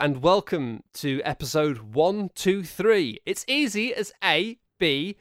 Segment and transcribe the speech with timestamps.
[0.00, 3.20] and welcome to episode 123.
[3.26, 5.16] It's easy as A, B,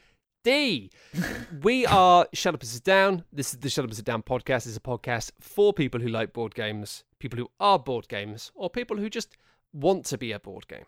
[0.46, 0.90] D.
[1.62, 3.26] we are Shut Up and Sit Down.
[3.34, 4.68] This is the Shut Up and Sit Down podcast.
[4.68, 8.70] It's a podcast for people who like board games, people who are board games, or
[8.70, 9.36] people who just
[9.74, 10.86] want to be a board game.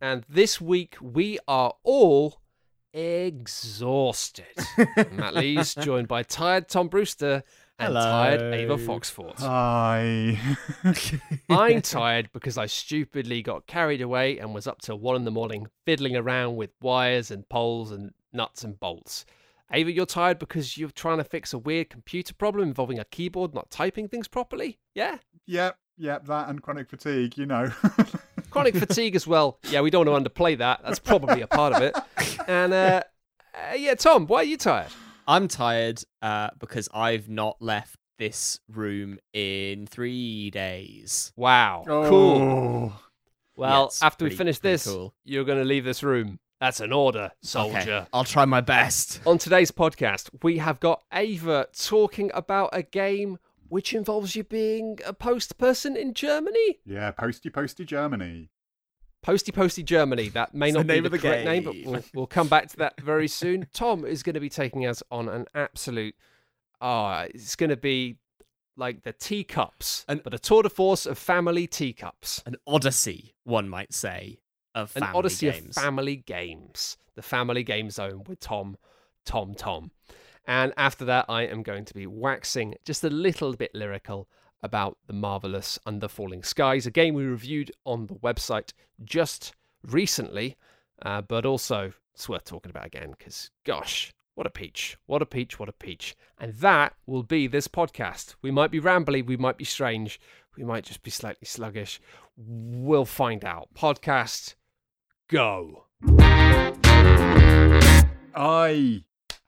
[0.00, 2.40] And this week we are all
[2.94, 4.46] exhausted.
[5.12, 7.42] Matt Lees, joined by tired Tom Brewster
[7.78, 8.00] and Hello.
[8.00, 9.38] tired Ava Foxfort.
[9.40, 10.38] Hi.
[11.50, 15.30] I'm tired because I stupidly got carried away and was up till one in the
[15.30, 19.24] morning fiddling around with wires and poles and nuts and bolts.
[19.72, 23.54] Ava, you're tired because you're trying to fix a weird computer problem involving a keyboard
[23.54, 24.78] not typing things properly?
[24.94, 25.18] Yeah?
[25.46, 27.72] yep, yep, that and chronic fatigue, you know.
[28.50, 29.58] Chronic fatigue as well.
[29.68, 30.80] Yeah, we don't want to underplay that.
[30.84, 31.96] That's probably a part of it.
[32.46, 33.02] And uh,
[33.54, 34.90] uh, yeah, Tom, why are you tired?
[35.26, 41.32] I'm tired uh, because I've not left this room in three days.
[41.36, 41.84] Wow.
[41.88, 42.08] Oh.
[42.08, 42.92] Cool.
[43.56, 45.14] Well, Yeah, it's after we finish this, cool.
[45.24, 46.38] you're going to leave this room.
[46.60, 47.76] That's an order, soldier.
[47.78, 49.20] Okay, I'll try my best.
[49.26, 53.38] On today's podcast, we have got Ava talking about a game
[53.68, 56.78] which involves you being a post person in Germany.
[56.86, 58.50] Yeah, posty posty Germany.
[59.24, 60.28] Posty Posty Germany.
[60.28, 62.68] That may It's not the be the the correct name, but we'll, we'll come back
[62.68, 63.66] to that very soon.
[63.72, 66.14] Tom is going to be taking us on an absolute.
[66.80, 68.16] Ah, it's going to be
[68.76, 72.42] like the teacups, An- but a tour de force of family teacups.
[72.44, 74.40] An odyssey, one might say,
[74.74, 75.76] of An family odyssey games.
[75.76, 76.96] of family games.
[77.14, 78.76] The Family Game Zone with Tom,
[79.24, 79.92] Tom, Tom.
[80.46, 84.28] And after that, I am going to be waxing just a little bit lyrical
[84.64, 88.72] about the marvelous Under Falling Skies, a game we reviewed on the website
[89.04, 90.56] just recently,
[91.02, 94.96] uh, but also it's worth talking about again because, gosh, what a peach!
[95.06, 95.60] What a peach!
[95.60, 96.16] What a peach!
[96.38, 98.36] And that will be this podcast.
[98.40, 100.18] We might be rambly, we might be strange,
[100.56, 102.00] we might just be slightly sluggish.
[102.36, 103.68] We'll find out.
[103.74, 104.54] Podcast,
[105.28, 105.84] go.
[108.34, 109.04] I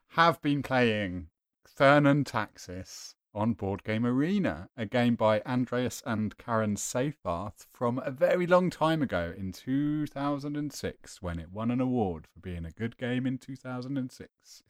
[0.08, 1.28] have been playing
[1.66, 7.98] Thurn and Taxis on Board Game Arena, a game by Andreas and Karen Seyfarth from
[7.98, 12.70] a very long time ago in 2006 when it won an award for being a
[12.70, 14.62] good game in 2006.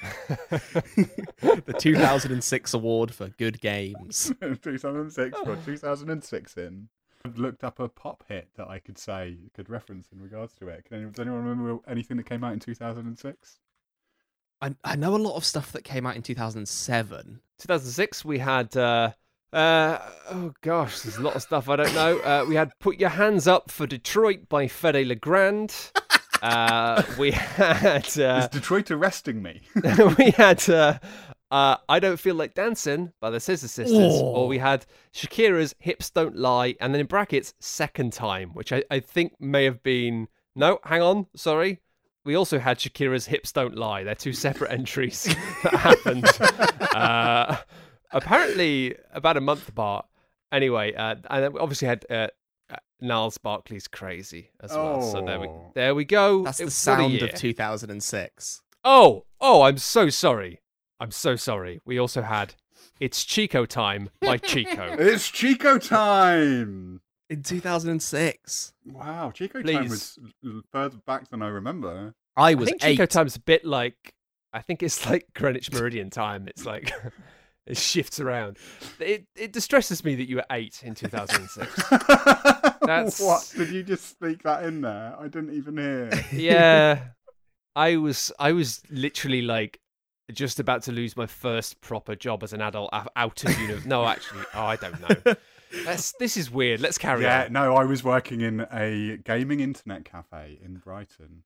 [0.50, 4.32] the 2006 award for good games.
[4.62, 6.88] 2006 for 2006 in.
[7.24, 10.68] I've looked up a pop hit that I could say, could reference in regards to
[10.68, 10.84] it.
[10.84, 13.58] Can anyone, does anyone remember anything that came out in 2006?
[14.60, 17.40] I, I know a lot of stuff that came out in 2007.
[17.58, 18.76] 2006, we had.
[18.76, 19.12] Uh,
[19.52, 19.98] uh,
[20.30, 22.18] oh gosh, there's a lot of stuff I don't know.
[22.18, 25.74] Uh, we had "Put Your Hands Up for Detroit" by Fedde Le Grand.
[26.42, 28.06] Uh, we had.
[28.06, 29.62] Is Uh, Detroit arresting me?
[30.18, 30.68] we had.
[30.68, 30.98] Uh,
[31.50, 36.10] uh, I don't feel like dancing by the Scissor Sisters, or we had Shakira's "Hips
[36.10, 40.28] Don't Lie," and then in brackets Second Time," which I, I think may have been
[40.54, 40.78] no.
[40.84, 41.80] Hang on, sorry.
[42.28, 45.24] We also had Shakira's "Hips Don't Lie." They're two separate entries
[45.62, 46.26] that happened.
[46.94, 47.56] uh,
[48.12, 50.04] apparently, about a month apart.
[50.52, 52.28] Anyway, uh, and then we obviously had uh,
[52.70, 55.00] uh, Gnarls Barkley's "Crazy" as well.
[55.00, 55.72] So there we Oh.
[55.74, 56.44] there we go.
[56.44, 57.24] That's It- the sound year.
[57.24, 58.60] of 2006.
[58.84, 60.60] Oh, oh, I'm so sorry.
[61.00, 61.80] I'm so sorry.
[61.86, 62.56] We also had
[63.00, 64.96] It's Chico Time by Chico.
[64.98, 67.00] It's Chico time!
[67.30, 68.72] In 2006.
[68.86, 69.74] Wow, Chico Please.
[69.76, 70.18] time was
[70.72, 72.14] further back than I remember.
[72.36, 72.92] I was I think eight.
[72.92, 74.14] Chico Time's a bit like,
[74.52, 76.48] I think it's like Greenwich Meridian time.
[76.48, 76.90] It's like,
[77.66, 78.56] it shifts around.
[78.98, 81.88] It, it distresses me that you were eight in 2006.
[82.80, 83.52] That's- what?
[83.54, 85.14] Did you just speak that in there?
[85.18, 86.10] I didn't even hear.
[86.32, 87.00] yeah.
[87.76, 89.80] I was, I was literally like,
[90.32, 93.88] just about to lose my first proper job as an adult out of university.
[93.88, 95.34] No, actually, oh, I don't know.
[95.84, 96.80] That's, this is weird.
[96.80, 97.42] Let's carry yeah, on.
[97.44, 101.42] Yeah, no, I was working in a gaming internet cafe in Brighton.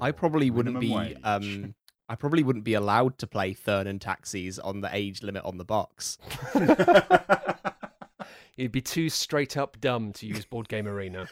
[0.00, 1.74] I probably wouldn't be um
[2.08, 5.56] I probably wouldn't be allowed to play Thurn and Taxis on the age limit on
[5.56, 6.18] the box.
[8.56, 11.26] You'd be too straight up dumb to use Board Game Arena.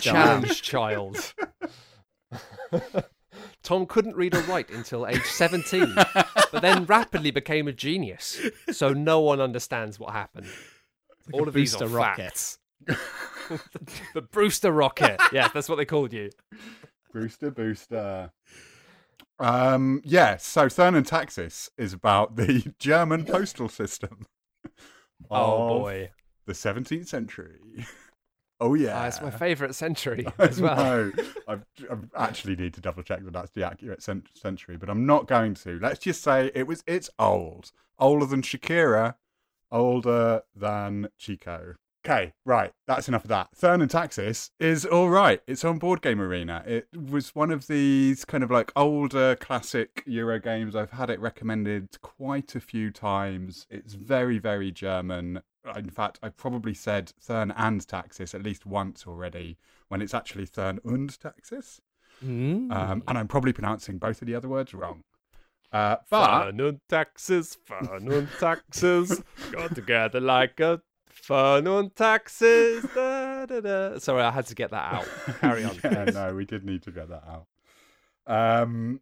[0.00, 1.34] Challenge child.
[3.62, 8.40] Tom couldn't read or write until age 17, but then rapidly became a genius.
[8.70, 10.46] So no one understands what happened.
[11.26, 12.22] Like All a of these are booster rocket.
[12.22, 12.58] facts.
[14.14, 15.20] the Brewster Rocket.
[15.32, 16.30] Yes, that's what they called you.
[17.12, 18.32] Brewster Booster.
[19.38, 24.26] Um, yeah, so Thurn and Taxis is about the German postal system.
[25.30, 26.10] Oh boy.
[26.46, 27.58] The 17th century.
[28.60, 29.00] Oh, yeah.
[29.00, 30.76] Ah, it's my favourite century as well.
[30.76, 31.12] know.
[31.48, 31.54] I,
[31.90, 31.96] I
[32.28, 35.54] actually need to double check that that's the accurate cent- century, but I'm not going
[35.54, 35.78] to.
[35.80, 36.82] Let's just say it was.
[36.86, 39.14] It's old, older than Shakira,
[39.72, 41.74] older than Chico.
[42.04, 42.72] Okay, right.
[42.88, 43.50] That's enough of that.
[43.54, 45.40] Thurn and Taxis is all right.
[45.46, 46.64] It's on Board Game Arena.
[46.66, 50.74] It was one of these kind of like older classic Euro games.
[50.74, 53.68] I've had it recommended quite a few times.
[53.70, 55.42] It's very, very German.
[55.76, 60.46] In fact, I probably said Thurn and Taxis at least once already when it's actually
[60.46, 61.80] Thurn und Taxis.
[62.24, 62.72] Mm.
[62.72, 65.04] Um, and I'm probably pronouncing both of the other words wrong.
[65.72, 69.22] Uh, but Fun and taxes, fun and taxes,
[69.52, 72.84] go together like a fun and taxes.
[72.94, 73.98] Da, da, da.
[73.98, 75.08] Sorry, I had to get that out.
[75.40, 75.78] Carry on.
[75.82, 77.46] yeah, no, we did need to get that out.
[78.26, 79.00] Um,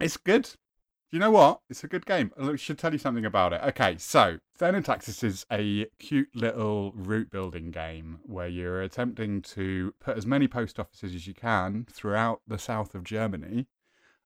[0.00, 0.50] it's good.
[1.10, 1.60] You know what?
[1.68, 2.32] It's a good game.
[2.42, 3.60] I should tell you something about it.
[3.62, 9.42] Okay, so Thurn and Taxis is a cute little route building game where you're attempting
[9.42, 13.66] to put as many post offices as you can throughout the south of Germany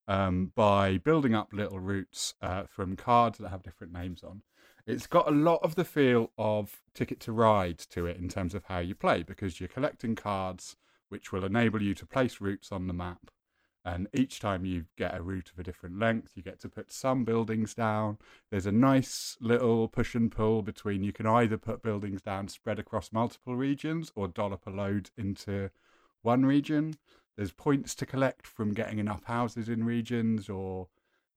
[0.08, 4.42] um, by building up little routes uh, from cards that have different names on.
[4.86, 8.54] It's got a lot of the feel of Ticket to Ride to it in terms
[8.54, 10.76] of how you play because you're collecting cards
[11.08, 13.30] which will enable you to place routes on the map.
[13.84, 16.90] And each time you get a route of a different length, you get to put
[16.90, 18.18] some buildings down.
[18.50, 22.80] There's a nice little push and pull between you can either put buildings down spread
[22.80, 25.70] across multiple regions or dollop a load into
[26.22, 26.94] one region.
[27.36, 30.88] There's points to collect from getting enough houses in regions or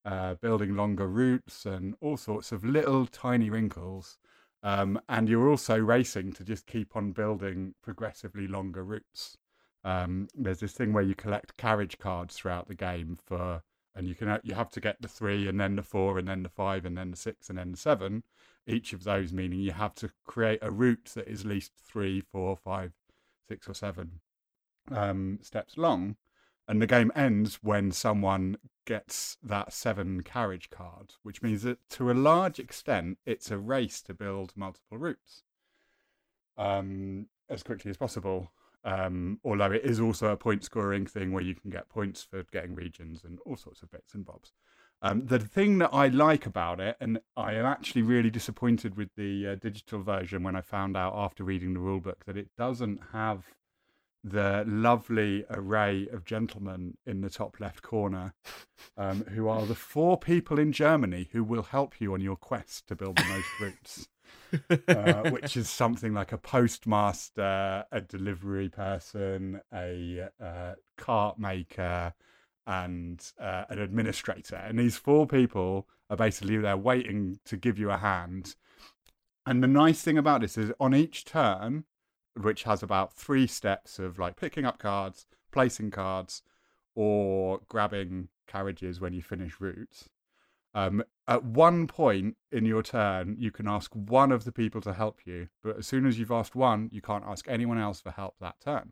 [0.06, 4.18] uh, building longer routes and all sorts of little tiny wrinkles.
[4.64, 9.38] Um, and you're also racing to just keep on building progressively longer routes.
[9.84, 13.64] Um, there's this thing where you collect carriage cards throughout the game for,
[13.96, 16.44] and you can you have to get the three and then the four and then
[16.44, 18.24] the five and then the six and then the seven.
[18.68, 22.22] Each of those meaning you have to create a route that is at least three,
[22.22, 22.94] four, five,
[23.48, 24.20] six, or seven
[24.92, 26.16] um, steps long,
[26.68, 32.12] and the game ends when someone gets that seven carriage card, which means that to
[32.12, 35.44] a large extent it's a race to build multiple routes
[36.58, 38.52] um, as quickly as possible.
[38.84, 42.44] Um, although it is also a point scoring thing where you can get points for
[42.52, 44.54] getting regions and all sorts of bits and bobs.
[45.02, 49.10] Um, the thing that I like about it, and I am actually really disappointed with
[49.16, 53.00] the uh, digital version when I found out after reading the rulebook that it doesn't
[53.14, 53.46] have
[54.24, 58.34] the lovely array of gentlemen in the top left corner,
[58.98, 62.88] um, who are the four people in Germany who will help you on your quest
[62.88, 64.08] to build the most routes.
[64.88, 72.14] uh, which is something like a postmaster, a delivery person, a uh, cart maker,
[72.68, 74.56] and uh, an administrator.
[74.56, 78.56] And these four people are basically there waiting to give you a hand.
[79.46, 81.86] And the nice thing about this is on each turn,
[82.42, 86.42] which has about three steps of like picking up cards, placing cards,
[86.96, 90.10] or grabbing carriages when you finish routes.
[90.74, 94.94] Um, at one point in your turn, you can ask one of the people to
[94.94, 98.12] help you, but as soon as you've asked one, you can't ask anyone else for
[98.12, 98.92] help that turn.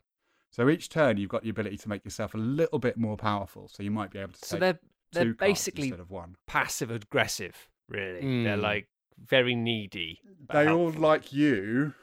[0.50, 3.68] So each turn, you've got the ability to make yourself a little bit more powerful.
[3.68, 4.78] So you might be able to So take they're
[5.12, 6.36] they're two cards basically instead of one.
[6.46, 7.68] passive aggressive.
[7.88, 8.62] Really, they're Mm.
[8.62, 10.20] like very needy.
[10.46, 11.94] but They all like you,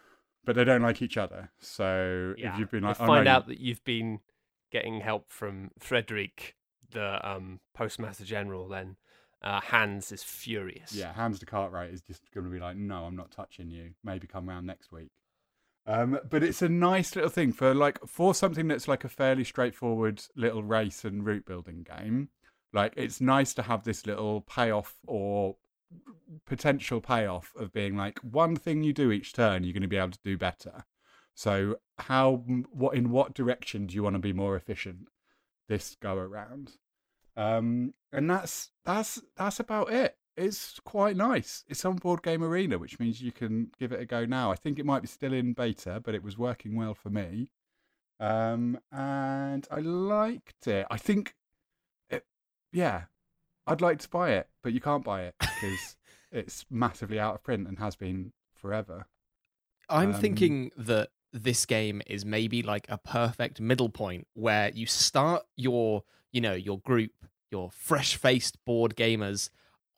[0.45, 1.51] but they don't like each other.
[1.59, 2.53] So Yeah.
[2.53, 4.19] if you've been like, oh, find no, out that you've been
[4.71, 6.55] getting help from Frederick,
[6.91, 8.97] the um, postmaster general, then
[9.41, 10.93] uh, Hans is furious.
[10.93, 13.91] Yeah, Hans de Cartwright is just going to be like, no, I'm not touching you.
[14.03, 15.11] Maybe come round next week.
[15.87, 19.43] Um, but it's a nice little thing for like for something that's like a fairly
[19.43, 22.29] straightforward little race and route building game.
[22.73, 25.57] Like it's nice to have this little payoff or
[26.45, 29.97] potential payoff of being like one thing you do each turn, you're going to be
[29.97, 30.85] able to do better.
[31.33, 35.07] So how what in what direction do you want to be more efficient
[35.67, 36.73] this go around?
[37.35, 40.17] Um, and that's that's that's about it.
[40.37, 41.63] It's quite nice.
[41.67, 44.51] It's on Board Game Arena, which means you can give it a go now.
[44.51, 47.49] I think it might be still in beta, but it was working well for me.
[48.19, 50.87] Um, and I liked it.
[50.91, 51.35] I think,
[52.09, 52.25] it,
[52.73, 53.03] yeah,
[53.67, 55.95] I'd like to buy it, but you can't buy it because
[56.31, 59.07] it's massively out of print and has been forever.
[59.89, 64.85] I'm Um, thinking that this game is maybe like a perfect middle point where you
[64.85, 67.11] start your, you know, your group,
[67.51, 69.49] your fresh-faced board gamers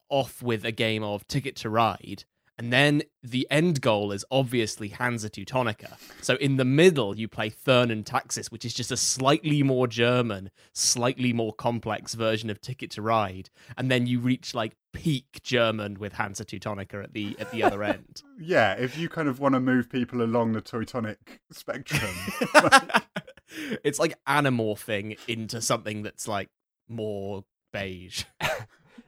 [0.09, 2.25] off with a game of Ticket to Ride,
[2.57, 5.97] and then the end goal is obviously Hansa Teutonica.
[6.21, 9.87] So in the middle, you play Thurn and Taxis, which is just a slightly more
[9.87, 15.39] German, slightly more complex version of Ticket to Ride, and then you reach like peak
[15.43, 18.23] German with Hansa Teutonica at the at the other end.
[18.39, 22.11] Yeah, if you kind of want to move people along the Teutonic spectrum.
[23.83, 26.49] it's like anamorphing into something that's like
[26.87, 28.25] more beige.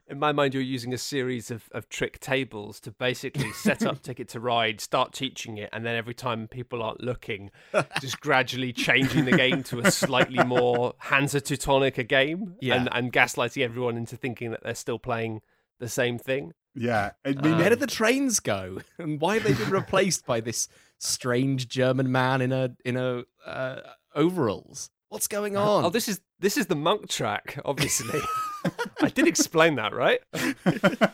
[0.09, 4.01] In my mind, you're using a series of, of trick tables to basically set up
[4.03, 7.51] Ticket to Ride, start teaching it, and then every time people aren't looking,
[8.01, 12.75] just gradually changing the game to a slightly more Hansa Teutonica game, Yeah.
[12.75, 15.41] and, and gaslighting everyone into thinking that they're still playing
[15.79, 16.53] the same thing.
[16.73, 18.79] Yeah, I mean, Where Um, did the trains go?
[18.97, 23.23] And why have they been replaced by this strange German man in a in a
[23.45, 23.81] uh,
[24.15, 24.89] overalls?
[25.09, 25.85] What's going on?
[25.85, 28.19] Oh, this is this is the monk track, obviously.
[29.01, 30.19] I did explain that, right?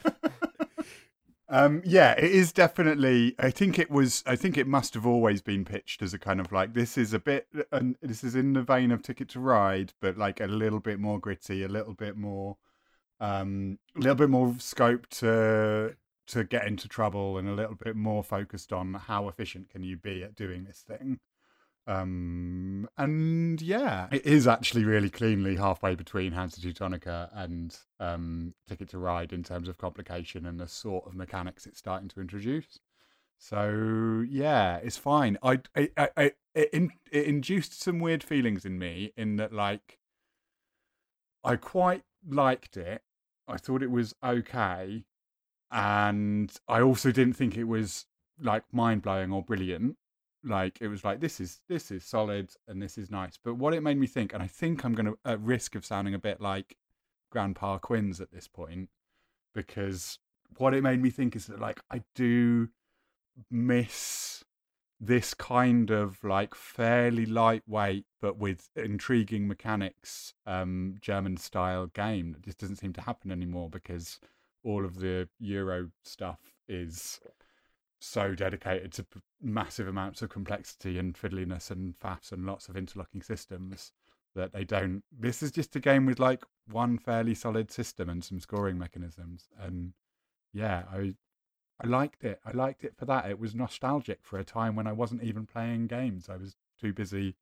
[1.50, 3.36] um, yeah, it is definitely.
[3.40, 4.22] I think it was.
[4.28, 7.14] I think it must have always been pitched as a kind of like this is
[7.14, 10.48] a bit, and this is in the vein of Ticket to Ride, but like a
[10.48, 12.58] little bit more gritty, a little bit more,
[13.22, 15.96] um, a little bit more scope to
[16.28, 19.96] to get into trouble, and a little bit more focused on how efficient can you
[19.96, 21.22] be at doing this thing.
[21.88, 28.90] Um, and yeah, it is actually really cleanly halfway between Hansa Teutonica and um, Ticket
[28.90, 32.80] to Ride in terms of complication and the sort of mechanics it's starting to introduce.
[33.38, 35.38] So yeah, it's fine.
[35.44, 39.54] I, I, I, I it, in, it induced some weird feelings in me in that
[39.54, 40.00] like
[41.44, 43.04] I quite liked it.
[43.48, 45.04] I thought it was okay,
[45.70, 48.08] and I also didn't think it was
[48.42, 49.98] like mind blowing or brilliant
[50.46, 53.38] like it was like this is this is solid and this is nice.
[53.44, 55.86] But what it made me think and i think i'm going to at risk of
[55.86, 56.78] sounding a bit like
[57.32, 58.90] grandpa Quinns at this point
[59.54, 60.20] because
[60.58, 62.70] what it made me think is that like i do
[63.52, 64.44] miss
[65.00, 72.32] this kind of like fairly lightweight but with intriguing mechanics um german style game.
[72.32, 74.20] That just doesn't seem to happen anymore because
[74.64, 77.20] all of the euro stuff is
[78.06, 79.06] so dedicated to
[79.42, 83.92] massive amounts of complexity and fiddliness and faffs and lots of interlocking systems
[84.36, 85.04] that they don't.
[85.12, 89.50] This is just a game with like one fairly solid system and some scoring mechanisms.
[89.60, 89.94] And
[90.54, 91.16] yeah, I
[91.84, 92.40] I liked it.
[92.46, 93.30] I liked it for that.
[93.30, 96.30] It was nostalgic for a time when I wasn't even playing games.
[96.30, 97.36] I was too busy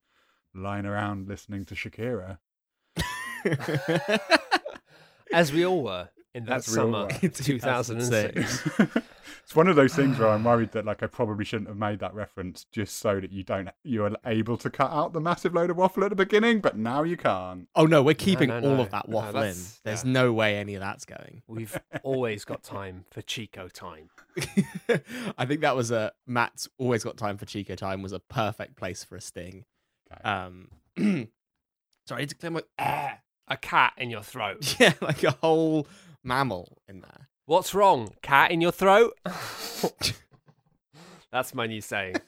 [0.56, 2.40] lying around listening to Shakira.
[5.34, 7.30] As we all were in that As we all summer, were.
[7.30, 8.70] 2006.
[9.44, 12.00] it's one of those things where I'm worried that like I probably shouldn't have made
[12.00, 15.70] that reference just so that you don't you're able to cut out the massive load
[15.70, 17.68] of waffle at the beginning, but now you can't.
[17.76, 18.82] oh no, we're keeping no, all no.
[18.82, 19.56] of that No, waffle in.
[19.84, 20.12] There's yeah.
[20.12, 21.44] no way any of that's going.
[21.48, 24.10] We've always got time for Chico time.
[25.38, 28.76] I think that was a Matt's always got time for Chico time was a perfect
[28.76, 29.66] place for a sting.
[30.12, 30.24] Okay.
[30.30, 30.70] Um,
[32.08, 32.64] sorry, I need to clear my.
[33.50, 34.78] A cat in your throat.
[34.80, 35.86] yeah, like a whole
[36.24, 37.30] mammal in there.
[37.46, 38.14] What's wrong?
[38.22, 39.18] Cat in your throat?
[41.32, 42.16] That's my new saying.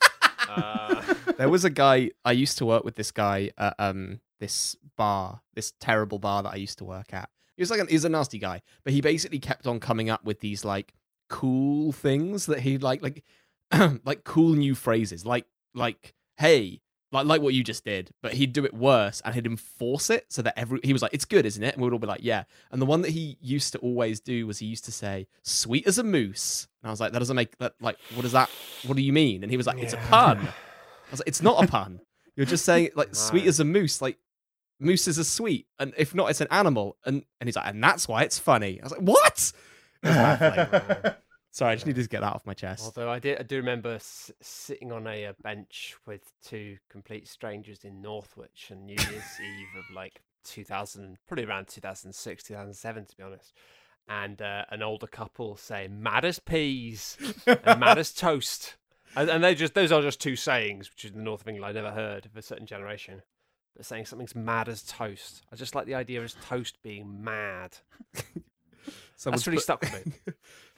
[0.47, 1.01] Uh,
[1.39, 2.93] There was a guy I used to work with.
[2.95, 7.29] This guy at um this bar, this terrible bar that I used to work at.
[7.57, 10.11] He was like an, he was a nasty guy, but he basically kept on coming
[10.11, 10.93] up with these like
[11.29, 13.23] cool things that he like like
[14.05, 16.79] like cool new phrases, like like hey.
[17.15, 20.25] Like, like what you just did, but he'd do it worse and he'd enforce it
[20.29, 22.23] so that every he was like, "It's good, isn't it?" And we'd all be like,
[22.23, 25.27] "Yeah." And the one that he used to always do was he used to say,
[25.41, 28.33] "Sweet as a moose," and I was like, "That doesn't make that like what does
[28.33, 28.49] that?
[28.85, 30.39] What do you mean?" And he was like, "It's a pun."
[31.07, 32.01] I was like, "It's not a pun.
[32.35, 34.01] You're just saying like sweet as a moose.
[34.01, 34.17] Like
[34.79, 38.07] mooses are sweet, and if not, it's an animal." And and he's like, "And that's
[38.07, 39.53] why it's funny." I was like, "What?"
[41.57, 41.67] It was baffling.
[41.67, 42.83] Sorry, I just need to get that off my chest.
[42.85, 47.27] although I did, I do remember s- sitting on a, uh bench with two complete
[47.27, 53.17] strangers in Northwich on New Year's Eve of like 2000, probably around 2006, 2007, to
[53.17, 53.53] be honest.
[54.07, 58.75] And uh, an older couple saying "mad as peas" and "mad as toast,"
[59.15, 61.65] and, and they just those are just two sayings, which in the north of England
[61.75, 63.23] I never heard of a certain generation.
[63.75, 67.77] But saying something's mad as toast, I just like the idea of toast being mad.
[69.17, 70.13] Someone's That's really put- stuck with me.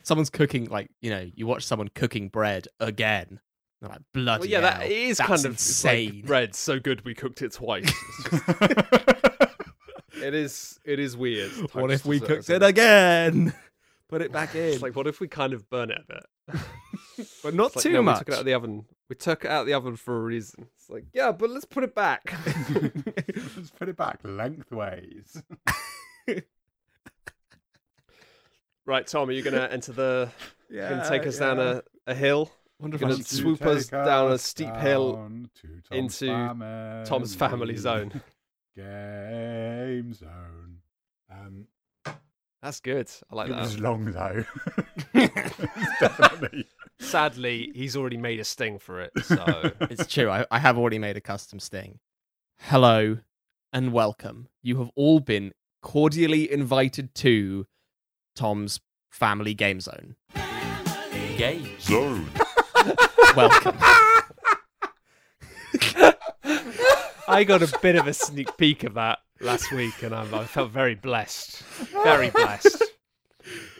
[0.08, 3.40] Someone's cooking like you know, you watch someone cooking bread again.
[3.82, 4.40] They're like bloody.
[4.40, 6.22] Well, yeah, hell, is that's kind of it's like insane.
[6.24, 7.84] bread so good we cooked it twice.
[7.84, 8.48] It's just-
[10.22, 10.80] it is.
[10.86, 11.50] It is weird.
[11.74, 13.52] what if we cooked it again?
[14.08, 16.56] Put it back in, It's like, what if we kind of burn it a bit?
[17.42, 18.20] but not It's like, too no, much.
[18.20, 18.84] We took it out of the oven.
[19.10, 20.68] We took it out of the oven for a reason.
[20.78, 22.32] It's like, yeah, but let's put it back.
[22.74, 25.42] Let's put it back lengthways.
[28.88, 30.30] Right, Tom, are you going to enter the?
[30.70, 31.46] yeah, going to take us yeah.
[31.46, 33.08] down a, a hill Wonderful.
[33.08, 37.34] gonna Want to swoop us down a us steep hill down to Tom's into Tom's
[37.34, 38.22] family zone.
[38.76, 40.76] Game zone.
[41.28, 41.66] Um,
[42.62, 43.10] That's good.
[43.30, 44.44] I like it was long though.
[46.00, 46.68] Definitely.
[47.00, 49.10] Sadly, he's already made a sting for it.
[49.24, 50.30] So it's true.
[50.30, 51.98] I, I have already made a custom sting.
[52.60, 53.18] Hello
[53.72, 54.46] and welcome.
[54.62, 55.52] You have all been
[55.82, 57.66] cordially invited to
[58.38, 58.78] Tom's
[59.10, 60.14] Family Game Zone.
[61.36, 61.68] Game.
[61.80, 62.24] Zone.
[63.36, 63.76] Welcome.
[67.28, 70.44] I got a bit of a sneak peek of that last week, and I'm, I
[70.44, 71.62] felt very blessed.
[72.04, 72.82] Very blessed.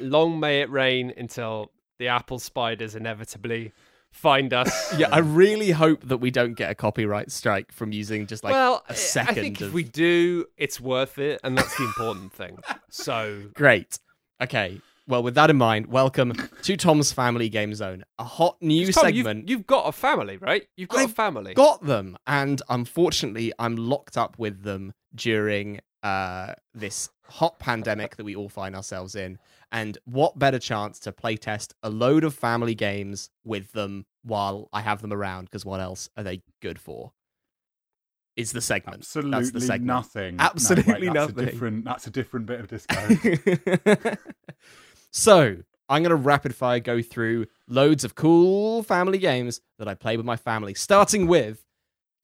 [0.00, 3.72] Long may it rain until the apple spiders inevitably
[4.10, 4.98] find us.
[4.98, 8.52] yeah, I really hope that we don't get a copyright strike from using just like
[8.54, 11.76] well, a I- second I think of- if we do, it's worth it, and that's
[11.76, 12.58] the important thing.
[12.90, 13.98] So, Great.
[14.40, 14.80] Okay.
[15.06, 19.06] Well, with that in mind, welcome to Tom's Family Game Zone, a hot new Tom,
[19.06, 19.48] you've- segment.
[19.48, 20.66] You've, got a family, right?
[20.76, 21.54] You've got a I've family.
[21.54, 28.24] got them, and unfortunately, I'm locked up with them during uh, this hot pandemic that
[28.24, 29.38] we all find ourselves in.
[29.72, 34.82] And what better chance to playtest a load of family games with them while I
[34.82, 35.46] have them around?
[35.46, 37.12] Because what else are they good for?
[38.38, 39.00] Is the segment.
[39.00, 39.86] That's the Absolutely segment.
[39.86, 40.36] nothing.
[40.36, 41.38] No, Absolutely wait, that's nothing.
[41.38, 44.14] A different, that's a different bit of disco.
[45.10, 45.56] so
[45.88, 50.16] I'm going to rapid fire go through loads of cool family games that I play
[50.16, 51.64] with my family, starting with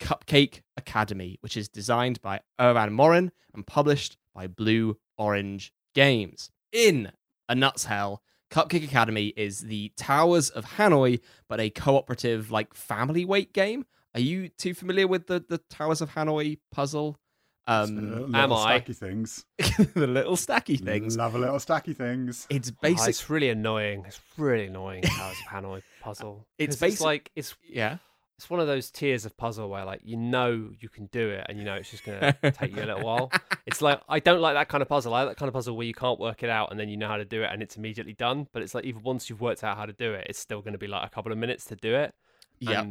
[0.01, 6.51] Cupcake Academy, which is designed by Erwan Morin and published by Blue Orange Games.
[6.73, 7.11] In
[7.49, 13.53] a nutshell, Cupcake Academy is the Towers of Hanoi, but a cooperative, like family weight
[13.53, 13.85] game.
[14.15, 17.19] Are you too familiar with the, the Towers of Hanoi puzzle?
[17.67, 18.79] Um, little am I?
[18.81, 19.45] stacky things.
[19.95, 21.17] the little stacky things.
[21.17, 22.47] Love a little stacky things.
[22.51, 23.09] It's Oh, basic.
[23.09, 24.05] it's really annoying.
[24.07, 25.03] It's really annoying.
[25.03, 26.47] Towers of Hanoi puzzle.
[26.59, 27.97] It's basic- like it's yeah.
[28.37, 31.47] it's one of those tiers of puzzle where like you know you can do it
[31.49, 33.33] and you know it's just gonna take you a little while.
[33.67, 35.15] It's like I don't like that kind of puzzle.
[35.15, 36.99] I like that kind of puzzle where you can't work it out and then you
[36.99, 38.47] know how to do it and it's immediately done.
[38.53, 40.77] But it's like even once you've worked out how to do it, it's still gonna
[40.77, 42.15] be like a couple of minutes to do it.
[42.61, 42.85] Yeah.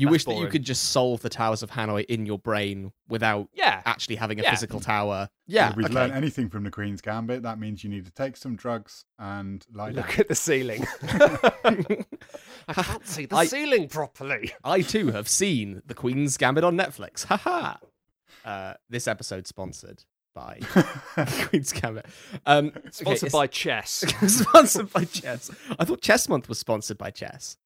[0.00, 2.38] And You That's wish that you could just solve the towers of Hanoi in your
[2.38, 3.82] brain without yeah.
[3.84, 4.50] actually having a Yeah.
[4.52, 5.28] physical tower.
[5.46, 5.94] Yeah, If we've okay.
[5.94, 9.66] learned anything from the Queen's Gambit, that means you need to take some drugs and
[9.74, 9.96] lie down.
[9.96, 10.86] Look at the ceiling.
[12.68, 14.52] I can't see the I- ceiling properly.
[14.64, 17.24] I too have seen The Queen's Gambit on Netflix.
[17.26, 17.76] Haha.
[18.44, 20.60] Uh, this episode sponsored by
[21.48, 22.06] Queen's Gambit.
[22.46, 24.04] Um, Sponsored it's- by chess.
[24.26, 25.50] sponsored by Chess.
[25.78, 27.56] I thought Chess Month was sponsored by Chess.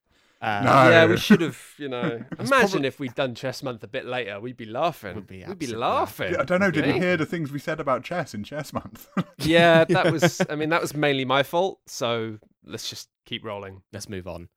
[0.40, 0.90] Uh, No.
[0.90, 2.02] Yeah, we should have, you know.
[2.38, 4.40] Imagine probably- if we'd done chess month a bit later.
[4.40, 5.14] We'd be laughing.
[5.14, 6.36] Would be We'd be absolutely laughing.
[6.36, 6.70] I don't know.
[6.70, 9.08] Did you hear the things we said about chess in Chess Month?
[9.38, 10.40] Yeah, that was.
[10.48, 11.80] I mean, that was mainly my fault.
[11.86, 13.82] So let's just keep rolling.
[13.92, 14.48] let's move on.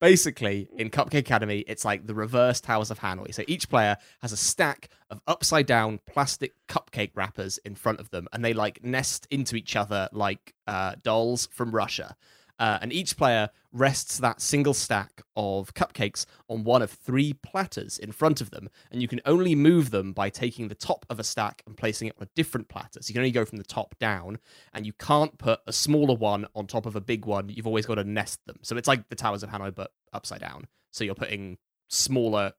[0.00, 3.32] Basically, in Cupcake Academy, it's like the reverse Towers of Hanoi.
[3.32, 8.10] So each player has a stack of upside down plastic cupcake wrappers in front of
[8.10, 12.16] them, and they like nest into each other like uh, dolls from Russia.
[12.58, 17.98] Uh, and each player rests that single stack of cupcakes on one of three platters
[17.98, 21.18] in front of them, and you can only move them by taking the top of
[21.18, 23.00] a stack and placing it on a different platter.
[23.00, 24.38] So you can only go from the top down,
[24.72, 27.48] and you can't put a smaller one on top of a big one.
[27.48, 28.58] You've always got to nest them.
[28.62, 30.68] So it's like the Towers of Hanoi, but upside down.
[30.92, 32.52] So you're putting smaller.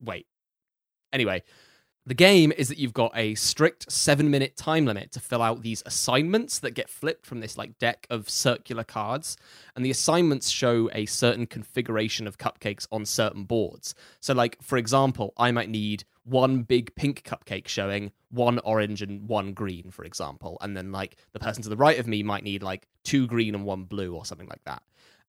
[0.00, 0.26] Wait.
[1.12, 1.42] Anyway,
[2.06, 5.62] the game is that you've got a strict seven minute time limit to fill out
[5.62, 9.36] these assignments that get flipped from this like deck of circular cards.
[9.74, 13.96] And the assignments show a certain configuration of cupcakes on certain boards.
[14.20, 19.28] So, like, for example, I might need one big pink cupcake showing, one orange and
[19.28, 20.58] one green, for example.
[20.60, 23.54] And then, like, the person to the right of me might need like two green
[23.56, 24.82] and one blue or something like that.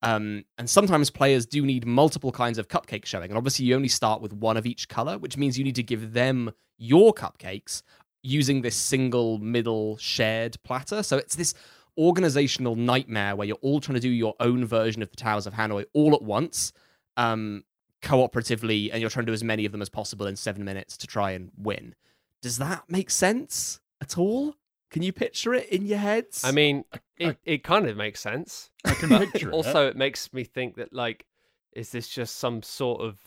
[0.03, 3.31] Um, and sometimes players do need multiple kinds of cupcake showing.
[3.31, 5.81] And obviously, you only start with one of each color, which means you need to
[5.81, 7.81] give them your cupcakes
[8.23, 11.03] using this single middle shared platter.
[11.03, 11.53] So it's this
[11.97, 15.53] organizational nightmare where you're all trying to do your own version of the Towers of
[15.53, 16.73] Hanoi all at once,
[17.15, 17.63] um,
[18.01, 20.97] cooperatively, and you're trying to do as many of them as possible in seven minutes
[20.97, 21.95] to try and win.
[22.41, 24.55] Does that make sense at all?
[24.91, 26.43] Can you picture it in your heads?
[26.45, 26.85] I mean,
[27.17, 28.69] it, it kind of makes sense.
[28.85, 29.53] I can But picture it.
[29.53, 31.25] also, it makes me think that, like,
[31.73, 33.17] is this just some sort of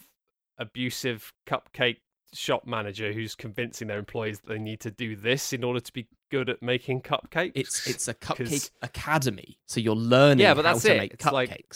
[0.58, 1.98] abusive cupcake
[2.32, 5.92] shop manager who's convincing their employees that they need to do this in order to
[5.92, 7.52] be good at making cupcakes?
[7.54, 10.98] it's it's a cupcake academy, so you're learning Yeah, but how that's to it.
[10.98, 11.66] make It's like-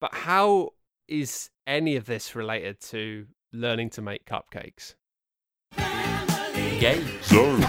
[0.00, 0.70] But how
[1.08, 4.94] is any of this related to learning to make cupcakes?
[6.80, 7.04] Game.
[7.24, 7.64] Zone.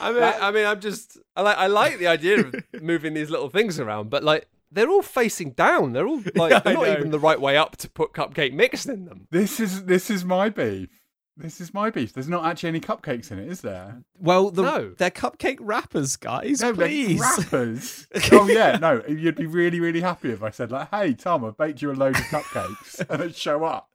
[0.00, 3.30] I mean, I mean, I'm just, I like, I like the idea of moving these
[3.30, 5.92] little things around, but like, they're all facing down.
[5.92, 8.86] They're all like, Yeah, they're not even the right way up to put cupcake mix
[8.86, 9.26] in them.
[9.30, 10.88] This is this is my beef.
[11.36, 12.12] This is my beef.
[12.12, 14.04] There's not actually any cupcakes in it, is there?
[14.20, 14.94] Well, the, No.
[14.96, 16.60] they're cupcake wrappers, guys.
[16.60, 17.20] No, please.
[17.20, 18.06] Rappers.
[18.32, 19.02] oh yeah, no.
[19.08, 21.94] You'd be really, really happy if I said like, "Hey Tom, I've baked you a
[21.94, 23.90] load of cupcakes," and it show up.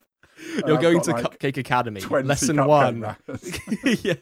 [0.65, 3.02] You're going to like, Cupcake Academy, lesson one.
[3.02, 3.58] wrappers.
[4.04, 4.13] yeah.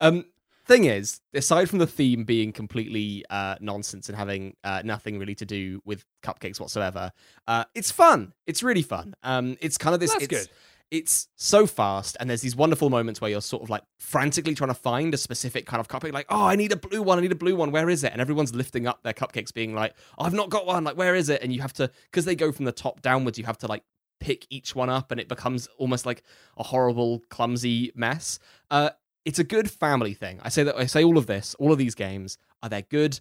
[0.00, 0.24] Um,
[0.68, 5.34] thing is, aside from the theme being completely uh, nonsense and having uh, nothing really
[5.34, 7.10] to do with cupcakes whatsoever,
[7.48, 8.34] uh, it's fun.
[8.46, 9.14] It's really fun.
[9.22, 10.12] Um, it's kind of this.
[10.12, 10.48] That's it's, good.
[10.90, 14.68] It's so fast, and there's these wonderful moments where you're sort of like frantically trying
[14.68, 16.12] to find a specific kind of cupcake.
[16.12, 17.18] Like, oh, I need a blue one.
[17.18, 17.72] I need a blue one.
[17.72, 18.12] Where is it?
[18.12, 20.84] And everyone's lifting up their cupcakes, being like, oh, I've not got one.
[20.84, 21.42] Like, where is it?
[21.42, 23.82] And you have to, because they go from the top downwards, you have to like
[24.20, 26.22] pick each one up, and it becomes almost like
[26.56, 28.38] a horrible, clumsy mess.
[28.70, 28.90] Uh,
[29.28, 30.40] it's a good family thing.
[30.42, 33.20] I say that I say all of this, all of these games are they good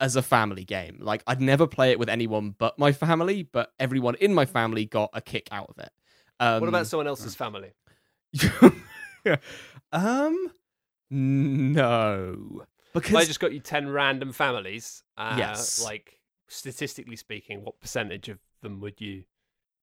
[0.00, 1.00] as a family game.
[1.02, 4.86] Like I'd never play it with anyone but my family, but everyone in my family
[4.86, 5.90] got a kick out of it.
[6.40, 7.72] Um, What about someone else's family?
[9.92, 10.50] um
[11.10, 12.62] no.
[12.94, 15.02] Because I just got you 10 random families.
[15.16, 15.82] Uh, Yes.
[15.84, 19.24] Like, statistically speaking, what percentage of them would you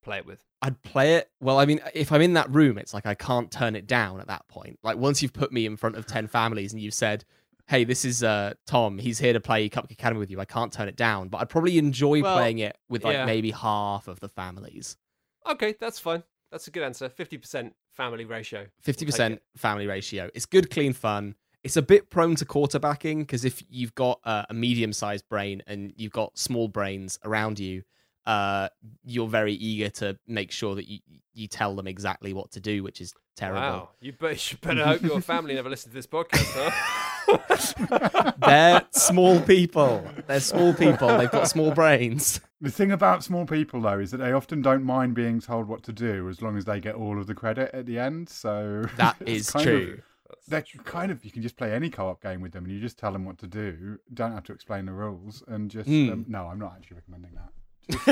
[0.06, 0.42] play it with?
[0.62, 1.30] I'd play it.
[1.42, 4.22] Well, I mean, if I'm in that room, it's like I can't turn it down
[4.22, 4.80] at that point.
[4.84, 7.26] Like once you've put me in front of 10 families and you've said,
[7.68, 8.98] "Hey, this is uh Tom.
[8.98, 11.50] He's here to play Cupcake Academy with you." I can't turn it down, but I'd
[11.50, 13.26] probably enjoy Well, playing it with like yeah.
[13.26, 14.98] maybe half of the families.
[15.48, 16.24] Okay, that's fine.
[16.52, 17.10] That's a good answer.
[17.10, 18.68] 50% family ratio.
[18.82, 20.30] Fifty percent family ratio.
[20.34, 21.36] It's good, clean fun.
[21.64, 25.92] It's a bit prone to quarterbacking because if you've got uh, a medium-sized brain and
[25.96, 27.82] you've got small brains around you,
[28.26, 28.70] uh,
[29.04, 31.00] you're very eager to make sure that you
[31.34, 33.60] you tell them exactly what to do, which is terrible.
[33.60, 33.90] Wow.
[34.00, 38.32] You, be- you better hope your family never listen to this podcast, huh?
[38.38, 40.08] They're small people.
[40.28, 41.10] They're small people.
[41.18, 42.40] They've got small brains.
[42.62, 45.84] The thing about small people, though, is that they often don't mind being told what
[45.84, 48.30] to do as long as they get all of the credit at the end.
[48.30, 50.00] So that is kind true.
[50.30, 52.80] Of, they're kind of you can just play any co-op game with them, and you
[52.80, 54.00] just tell them what to do.
[54.14, 56.10] Don't have to explain the rules, and just Hmm.
[56.12, 57.50] um, no, I'm not actually recommending that.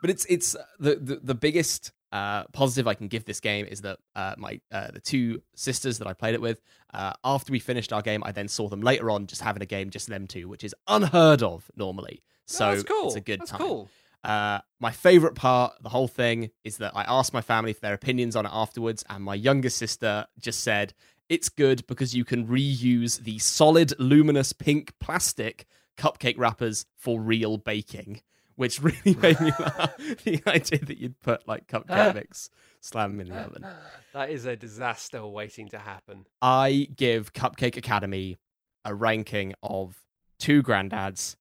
[0.00, 3.66] but it's it's uh, the the, the biggest uh, positive I can give this game
[3.66, 6.60] is that uh, my uh, the two sisters that I played it with
[6.94, 9.66] uh, after we finished our game, I then saw them later on just having a
[9.66, 12.22] game just them two, which is unheard of normally.
[12.46, 13.06] So Oh, cool.
[13.08, 13.60] it's a good that's time.
[13.60, 13.88] cool.
[14.24, 17.94] Uh, my favorite part, the whole thing, is that I asked my family for their
[17.94, 20.94] opinions on it afterwards, and my youngest sister just said
[21.28, 27.58] it's good because you can reuse the solid, luminous pink plastic cupcake wrappers for real
[27.58, 28.22] baking,
[28.54, 29.96] which really made me laugh.
[30.24, 33.66] the idea that you'd put like cupcake mix, slam them in the oven.
[34.12, 36.26] That is a disaster waiting to happen.
[36.40, 38.36] I give Cupcake Academy
[38.84, 39.96] a ranking of
[40.38, 41.36] two granddads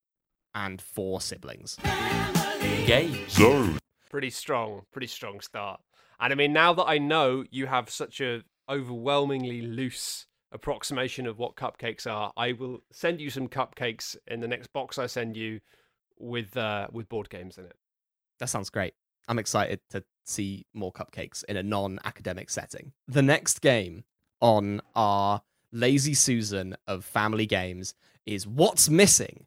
[0.54, 1.78] and four siblings.
[2.86, 3.26] Game.
[4.10, 5.82] Pretty strong, pretty strong start.
[6.20, 11.38] And I mean, now that I know you have such a overwhelmingly loose approximation of
[11.38, 15.38] what cupcakes are, I will send you some cupcakes in the next box I send
[15.38, 15.60] you
[16.18, 17.76] with uh, with board games in it.
[18.40, 18.96] That sounds great.
[19.28, 22.94] I'm excited to see more cupcakes in a non academic setting.
[23.08, 24.06] The next game
[24.42, 25.42] on our
[25.72, 27.94] Lazy Susan of family games
[28.26, 29.46] is What's Missing,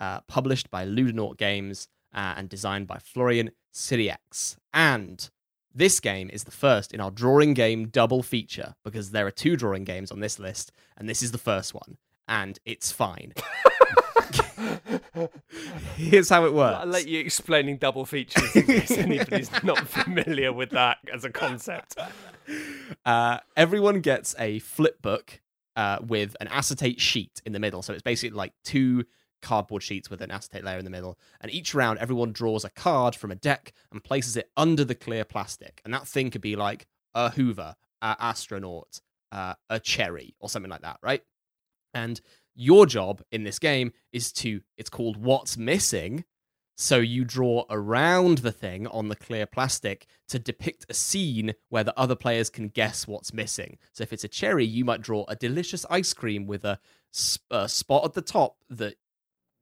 [0.00, 4.56] uh, published by Ludonaute Games uh, and designed by Florian Sirieix.
[4.74, 5.30] And
[5.78, 9.56] this game is the first in our drawing game double feature because there are two
[9.56, 13.32] drawing games on this list, and this is the first one, and it's fine.
[15.96, 16.78] Here's how it works.
[16.80, 21.30] I'll let you explaining double features in case anybody's not familiar with that as a
[21.30, 21.96] concept.
[23.04, 25.42] Uh, everyone gets a flip book
[25.76, 27.82] uh, with an acetate sheet in the middle.
[27.82, 29.04] So it's basically like two
[29.40, 31.18] cardboard sheets with an acetate layer in the middle.
[31.40, 34.94] And each round, everyone draws a card from a deck and places it under the
[34.94, 35.80] clear plastic.
[35.84, 39.00] And that thing could be like a Hoover, a astronaut,
[39.32, 41.22] uh, a cherry, or something like that, right?
[41.94, 42.20] And
[42.54, 46.24] your job in this game is to, it's called What's Missing.
[46.80, 51.82] So you draw around the thing on the clear plastic to depict a scene where
[51.82, 53.78] the other players can guess what's missing.
[53.92, 56.78] So if it's a cherry, you might draw a delicious ice cream with a
[57.10, 58.94] spot at the top that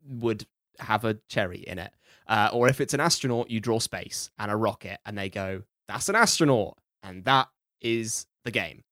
[0.07, 0.47] would
[0.79, 1.93] have a cherry in it.
[2.29, 5.63] Uh, or if it's an astronaut, you draw space and a rocket, and they go,
[5.89, 7.49] "That's an astronaut," and that
[7.81, 8.83] is the game.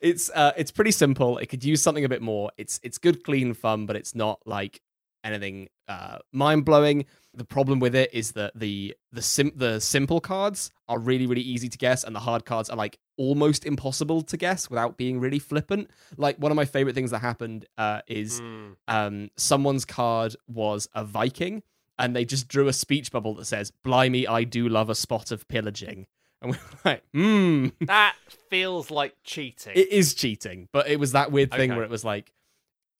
[0.00, 1.38] It's uh, it's pretty simple.
[1.38, 2.50] It could use something a bit more.
[2.56, 4.80] It's it's good, clean fun, but it's not like
[5.22, 7.04] anything uh, mind blowing.
[7.34, 11.42] The problem with it is that the the sim- the simple cards are really really
[11.42, 15.20] easy to guess, and the hard cards are like almost impossible to guess without being
[15.20, 15.90] really flippant.
[16.16, 18.76] Like one of my favorite things that happened uh, is Mm.
[18.88, 21.62] um, someone's card was a Viking,
[21.98, 25.30] and they just drew a speech bubble that says, "Blimey, I do love a spot
[25.30, 26.06] of pillaging."
[26.42, 28.14] And we're like, "Hmm, That
[28.48, 29.74] feels like cheating.
[29.76, 31.76] it is cheating." But it was that weird thing Okay.
[31.76, 32.32] where it was like,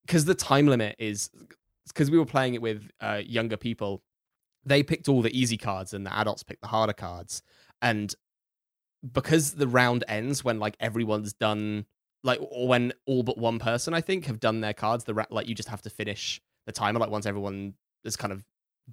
[0.06, 1.30] because the time limit is
[1.88, 4.02] because we were playing it with uh, younger people.
[4.66, 7.42] They picked all the easy cards, and the adults picked the harder cards,
[7.80, 8.14] and
[9.12, 11.86] because the round ends when like everyone's done
[12.22, 15.04] like or when all but one person I think have done their cards.
[15.04, 17.00] The ra- like you just have to finish the timer.
[17.00, 18.44] Like once everyone has kind of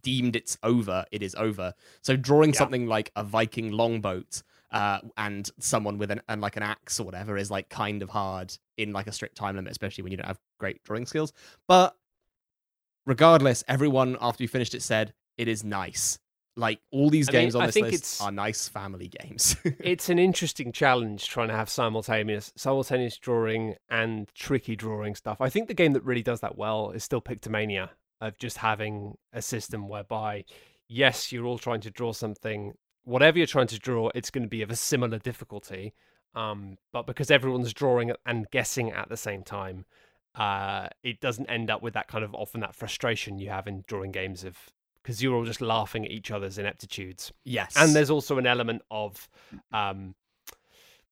[0.01, 1.73] deemed it's over, it is over.
[2.01, 2.59] So drawing Yeah.
[2.59, 7.03] something like a Viking longboat uh, and someone with an and like an axe or
[7.03, 10.17] whatever is like kind of hard in like a strict time limit, especially when you
[10.17, 11.33] don't have great drawing skills.
[11.67, 11.97] But
[13.05, 16.19] regardless, everyone after you finished it said it is nice.
[16.57, 19.55] Like all these I mean, games on this list are nice family games.
[19.63, 25.39] it's an interesting challenge trying to have simultaneous simultaneous drawing and tricky drawing stuff.
[25.39, 27.89] I think the game that really does that well is still Pictomania
[28.19, 30.45] of just having a system whereby
[30.89, 32.73] yes, you're all trying to draw something
[33.07, 35.93] whatever you're trying to draw, it's going to be of a similar difficulty.
[36.35, 39.85] Um, but because everyone's drawing and guessing at the same time,
[40.35, 43.85] uh, it doesn't end up with that kind of often that frustration you have in
[43.87, 44.57] drawing games of
[45.07, 47.31] because you're all just laughing at each other's ineptitudes.
[47.45, 49.29] Yes, and there's also an element of
[49.71, 50.15] um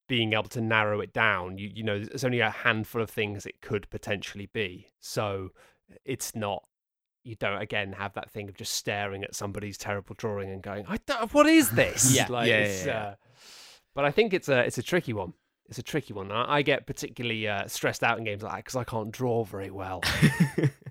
[0.09, 1.57] being able to narrow it down.
[1.57, 4.87] You you know there's only a handful of things it could potentially be.
[4.99, 5.51] So
[6.03, 6.65] it's not
[7.23, 10.85] you don't again have that thing of just staring at somebody's terrible drawing and going
[10.87, 12.13] i don't, what is this?
[12.15, 12.97] Yeah, like yeah, yeah, yeah.
[12.97, 13.15] Uh,
[13.93, 15.33] but i think it's a it's a tricky one.
[15.67, 16.31] It's a tricky one.
[16.31, 19.45] I, I get particularly uh, stressed out in games like that because i can't draw
[19.45, 20.01] very well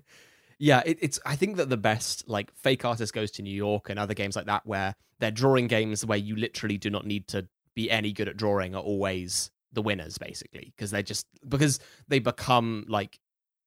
[0.59, 1.19] yeah, it, it's.
[1.25, 4.35] I think that the best like fake artist goes to New York and other games
[4.35, 8.13] like that, where they're drawing games where you literally do not need to be any
[8.13, 13.19] good at drawing, are always the winners basically because they're just because they become like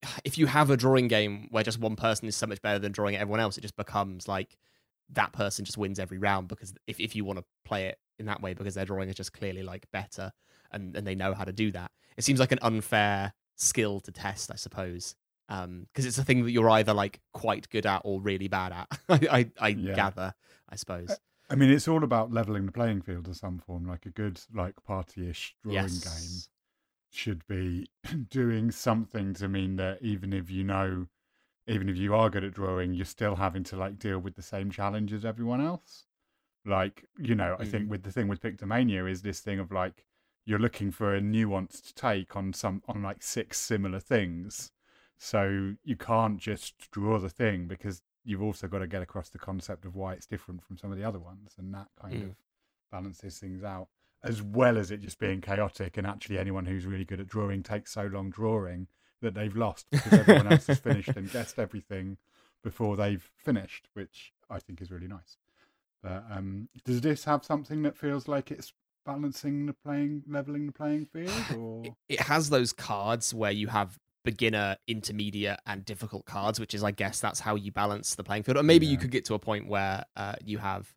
[0.25, 2.93] if you have a drawing game where just one person is so much better than
[2.93, 4.57] drawing everyone else, it just becomes like
[5.11, 8.27] that person just wins every round because if, if you want to play it in
[8.27, 10.33] that way because their drawing is just clearly like better
[10.73, 11.91] and, and they know how to do that.
[12.17, 15.15] It seems like an unfair skill to test, I suppose.
[15.51, 18.73] Um, because it's a thing that you're either like quite good at or really bad
[18.73, 18.89] at.
[19.09, 19.95] I I, I Yeah.
[19.95, 20.35] gather,
[20.69, 21.21] I suppose.
[21.51, 23.87] I mean, it's all about leveling the playing field in some form.
[23.87, 26.43] Like a good, like party-ish drawing game
[27.11, 27.89] should be
[28.31, 31.07] doing something to mean that even if you know,
[31.67, 34.43] even if you are good at drawing, you're still having to like deal with the
[34.43, 36.07] same challenge as everyone else.
[36.65, 37.89] Like you know, I think Mhm.
[37.89, 40.05] with the thing with Pictomania is this thing of like
[40.45, 44.71] you're looking for a nuanced take on some on like six similar things.
[45.19, 49.39] So you can't just draw the thing because you've also got to get across the
[49.39, 52.25] concept of why it's different from some of the other ones, and that kind Mm.
[52.31, 52.37] of
[52.91, 53.89] balances things out.
[54.23, 57.63] As well as it just being chaotic, and actually anyone who's really good at drawing
[57.63, 58.89] takes so long drawing
[59.21, 62.17] that they've lost because everyone else has finished and guessed everything
[62.63, 65.37] before they've finished, which I think is really nice.
[66.03, 68.73] But um, does this have something that feels like it's
[69.07, 73.69] balancing the playing, leveling the playing field, or It- It has those cards where you
[73.69, 78.23] have beginner, intermediate, and difficult cards, which is, I guess, that's how you balance the
[78.23, 78.59] playing field.
[78.59, 80.95] Or maybe you could get to a point where uh, you have,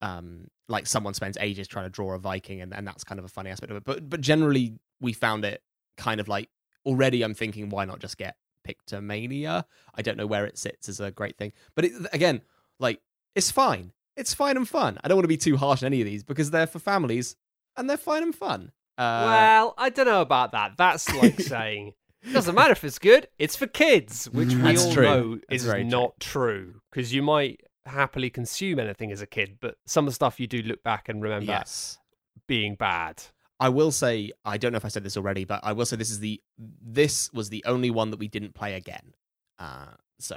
[0.00, 3.24] um, like, someone spends ages trying to draw a Viking, and, and that's kind of
[3.24, 3.84] a funny aspect of it.
[3.84, 5.60] But but generally, we found it
[5.96, 6.50] kind of like
[6.86, 7.22] already.
[7.22, 9.64] I'm thinking, why not just get Pictomania?
[9.96, 12.42] I don't know where it sits as a great thing, but it, again,
[12.78, 13.00] like,
[13.34, 13.90] it's fine.
[14.16, 15.00] It's fine and fun.
[15.02, 17.34] I don't want to be too harsh on any of these because they're for families
[17.76, 18.70] and they're fine and fun.
[18.98, 21.92] Uh, well i don't know about that that's like saying
[22.32, 25.04] doesn't matter if it's good it's for kids which we That's all true.
[25.04, 25.90] know That's is very true.
[25.90, 30.14] not true because you might happily consume anything as a kid but some of the
[30.14, 31.98] stuff you do look back and remember yes.
[32.46, 33.22] being bad
[33.60, 35.96] I will say I don't know if I said this already, but I will say
[35.96, 36.40] this is the
[36.80, 39.14] this was the only one that we didn't play again.
[39.58, 39.86] Uh,
[40.20, 40.36] so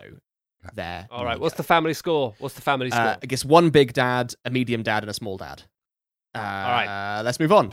[0.73, 1.07] there.
[1.11, 1.43] All right, you go.
[1.43, 4.49] what's the family score what's the family score Uh, I guess one big dad, a
[4.49, 5.63] medium dad, and a small dad.
[6.33, 7.21] Uh, all right.
[7.21, 7.71] let's move on.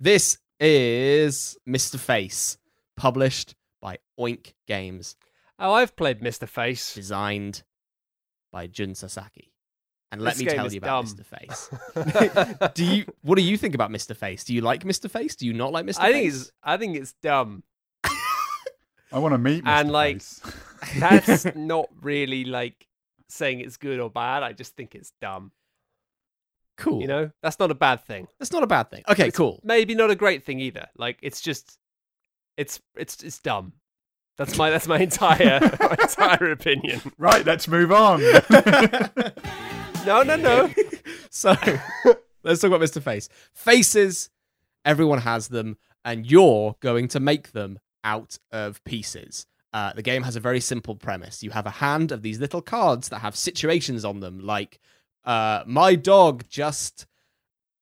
[0.00, 1.96] This is Mr.
[1.98, 2.58] Face,
[3.00, 5.16] published by Oink Games,
[5.58, 7.62] oh i've played mr face designed
[8.52, 9.52] by Jun Sasaki.
[10.12, 11.16] And let This me tell you about dumb.
[11.16, 11.24] Mr.
[11.24, 12.72] Face.
[12.74, 13.04] do you?
[13.22, 14.16] What do you think about Mr.
[14.16, 14.42] Face?
[14.42, 15.08] Do you like Mr.
[15.08, 15.36] Face?
[15.36, 16.00] Do you not like Mr.
[16.00, 16.40] i think Face?
[16.42, 17.62] it's i think it's dumb
[19.12, 19.68] I want to meet Mr.
[19.68, 20.40] And, like, Face.
[20.98, 22.86] that's not really like
[23.28, 25.52] saying it's good or bad i just think it's dumb
[26.76, 27.00] cool.
[27.00, 29.04] you know that's not a bad thing That's not a bad thing.
[29.08, 29.60] Okay, It's cool.
[29.62, 30.86] maybe not a great thing either.
[30.96, 31.78] Like it's just
[32.60, 33.72] it's it's it's dumb.
[34.36, 37.00] That's my that's my entire my entire opinion.
[37.18, 38.22] right, let's move on.
[40.06, 40.72] No, no, no.
[41.30, 41.54] so
[42.42, 43.02] let's talk about Mr.
[43.02, 43.28] Face.
[43.52, 44.30] Faces,
[44.84, 49.46] everyone has them, and you're going to make them out of pieces.
[49.72, 51.42] Uh, the game has a very simple premise.
[51.42, 54.80] You have a hand of these little cards that have situations on them, like
[55.24, 57.06] uh, "My dog just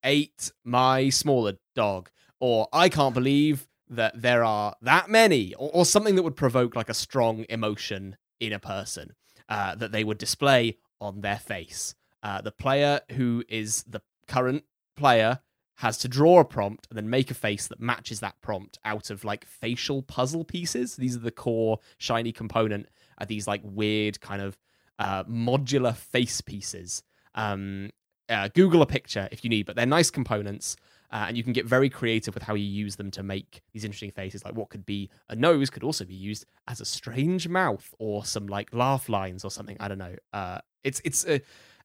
[0.02, 2.10] ate my smaller dog,"
[2.40, 6.76] or "I can't believe that there are that many," or, or something that would provoke
[6.76, 9.14] like a strong emotion in a person
[9.48, 11.94] uh, that they would display on their face.
[12.22, 14.64] Uh, the player who is the current
[14.96, 15.40] player
[15.76, 19.10] has to draw a prompt and then make a face that matches that prompt out
[19.10, 20.96] of like facial puzzle pieces.
[20.96, 22.88] These are the core shiny component.
[23.18, 24.58] Are these like weird kind of
[24.98, 27.04] uh, modular face pieces?
[27.36, 27.90] Um,
[28.28, 30.76] uh, Google a picture if you need, but they're nice components.
[31.10, 33.84] Uh, and you can get very creative with how you use them to make these
[33.84, 34.44] interesting faces.
[34.44, 38.24] Like what could be a nose could also be used as a strange mouth or
[38.24, 39.76] some like laugh lines or something.
[39.80, 40.16] I don't know.
[40.32, 41.40] Uh, it's it's a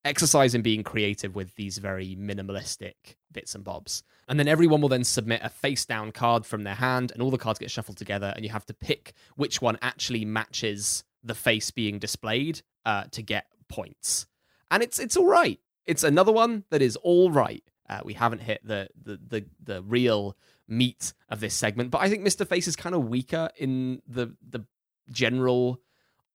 [0.05, 4.03] exercise in being creative with these very minimalistic bits and bobs.
[4.27, 7.31] And then everyone will then submit a face down card from their hand, and all
[7.31, 11.35] the cards get shuffled together, and you have to pick which one actually matches the
[11.35, 14.27] face being displayed uh, to get points.
[14.69, 15.59] And it's it's all right.
[15.85, 17.63] It's another one that is all right.
[17.89, 22.09] Uh, we haven't hit the, the the the real meat of this segment, but I
[22.09, 22.47] think Mr.
[22.47, 24.65] Face is kind of weaker in the the
[25.11, 25.79] general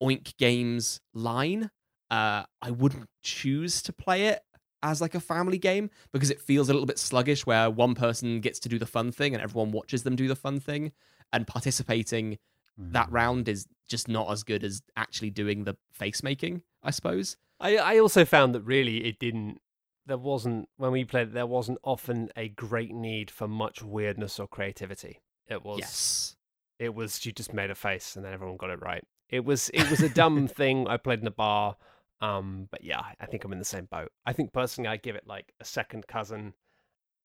[0.02, 1.70] Oink Games line.
[2.10, 4.42] Uh, I wouldn't choose to play it
[4.82, 8.40] as like a family game because it feels a little bit sluggish, where one person
[8.40, 10.92] gets to do the fun thing and everyone watches them do the fun thing,
[11.32, 12.38] and participating
[12.76, 13.12] that Mm.
[13.12, 16.62] round is just not as good as actually doing the face making.
[16.82, 17.36] I suppose.
[17.58, 19.60] I, I also found that really it didn't.
[20.08, 21.32] There wasn't when we played.
[21.32, 25.20] There wasn't often a great need for much weirdness or creativity.
[25.46, 25.78] It was.
[25.78, 26.36] Yes.
[26.78, 29.04] It was you just made a face and then everyone got it right.
[29.28, 30.88] It was it was a dumb thing.
[30.88, 31.76] I played in a bar,
[32.20, 34.10] um, but yeah, I think I'm in the same boat.
[34.24, 36.54] I think personally, I give it like a second cousin.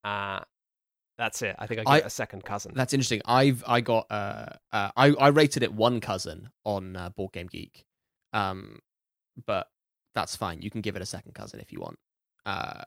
[0.04, 0.41] Uh
[1.17, 1.56] that's it.
[1.60, 2.74] I think I give I- it a second cousin.
[2.76, 3.22] That's interesting.
[3.26, 7.48] I've I got uh, uh I I rated it one cousin on uh, Board Game
[7.48, 7.86] Geek,
[8.34, 8.80] um,
[9.46, 9.67] but
[10.15, 10.62] that's fine.
[10.62, 11.98] You can give it a second cousin if you want.
[12.46, 12.84] Uh,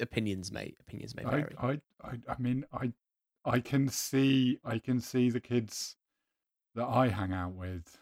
[0.00, 1.54] opinions may opinions may I, vary.
[1.58, 2.92] I, I, I mean, I,
[3.44, 5.96] I can see, I can see the kids
[6.74, 7.98] that I hang out with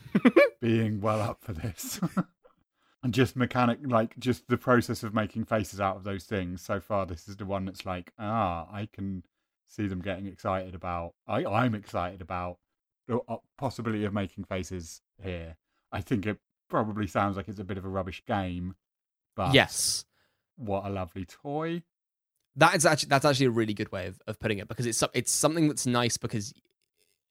[0.60, 2.00] being well up for this.
[3.02, 6.62] and just mechanic, like just the process of making faces out of those things.
[6.62, 9.24] So far, this is the one that's like, ah, I can
[9.68, 11.14] see them getting excited about.
[11.26, 12.58] I, I'm excited about
[13.06, 15.56] the uh, possibility of making faces here.
[15.92, 16.38] I think it
[16.70, 18.74] probably sounds like it's a bit of a rubbish game,
[19.34, 20.04] but yes,
[20.56, 21.82] what a lovely toy.
[22.56, 25.02] that is actually that's actually a really good way of, of putting it because it's
[25.12, 26.52] it's something that's nice because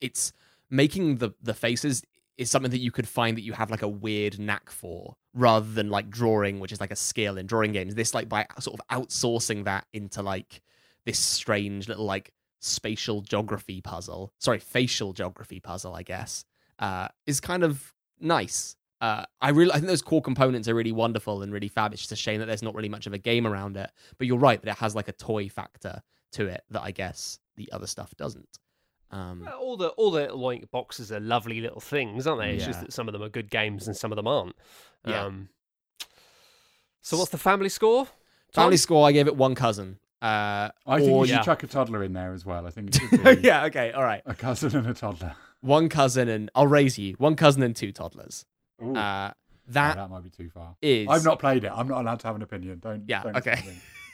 [0.02, 0.34] it's
[0.70, 2.04] making the the faces
[2.38, 5.72] is something that you could find that you have like a weird knack for rather
[5.72, 7.96] than like drawing which is like a skill in drawing games.
[7.96, 10.62] This like by sort of outsourcing that into like
[11.06, 16.46] this strange little like spatial geography puzzle sorry facial geography puzzle i guess
[16.80, 20.94] uh is kind of nice uh, I really, I think those core components are really
[20.94, 21.92] wonderful and really fab.
[21.92, 23.90] It's just a shame that there's not really much of a game around it.
[24.18, 27.38] But you're right that it has like a toy factor to it that I guess
[27.58, 28.60] the other stuff doesn't.
[29.12, 32.54] Um, Well, all the all the Oink boxes are lovely little things, aren't they?
[32.54, 34.56] It's just that some of them are good games and some of them aren't.
[35.06, 35.26] Yeah.
[35.26, 35.50] Um,
[37.02, 38.08] so what's the family score?
[38.54, 39.98] family score, I gave it one cousin.
[40.22, 41.44] Uh, I think or- you should yeah.
[41.44, 42.66] chuck a toddler in there as well.
[42.66, 44.22] I think it be yeah, okay, all right.
[44.26, 45.36] a cousin and a toddler.
[45.60, 47.16] One cousin and I'll raise you.
[47.18, 48.46] One cousin and two toddlers.
[48.82, 49.32] Ooh, Uh,
[49.68, 50.76] no, that that might be too far.
[50.82, 51.08] is.
[51.10, 51.72] I've not played it.
[51.74, 52.80] I'm not allowed to have an opinion.
[52.80, 53.04] Don't.
[53.08, 53.62] Yeah, don't okay.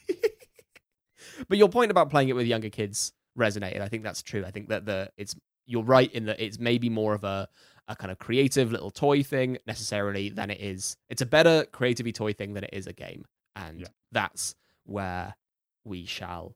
[1.48, 3.82] but your point about playing it with younger kids resonated.
[3.82, 4.44] I think that's true.
[4.46, 7.48] I think that the it's you're right in that it's maybe more of a
[7.88, 10.96] a kind of creative little toy thing necessarily than it is.
[11.10, 13.88] It's a better creativity toy thing than it is a game, and Yeah.
[14.12, 15.36] that's where
[15.86, 16.56] we shall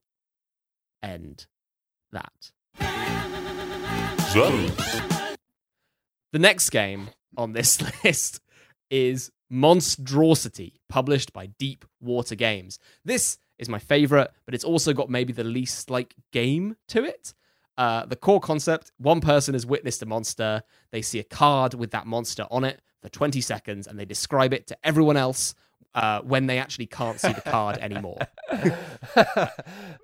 [1.01, 1.47] end
[2.11, 2.51] that.
[4.31, 4.75] Zones.
[6.31, 8.41] The next game on this list
[8.89, 12.79] is Monstrosity, published by Deep Water Games.
[13.05, 17.33] This is my favorite, but it's also got maybe the least like game to it.
[17.77, 21.91] Uh, the core concept one person has witnessed a monster, they see a card with
[21.91, 25.55] that monster on it for 20 seconds, and they describe it to everyone else
[25.95, 28.17] uh, when they actually can't see the card anymore.
[29.15, 29.49] Uh,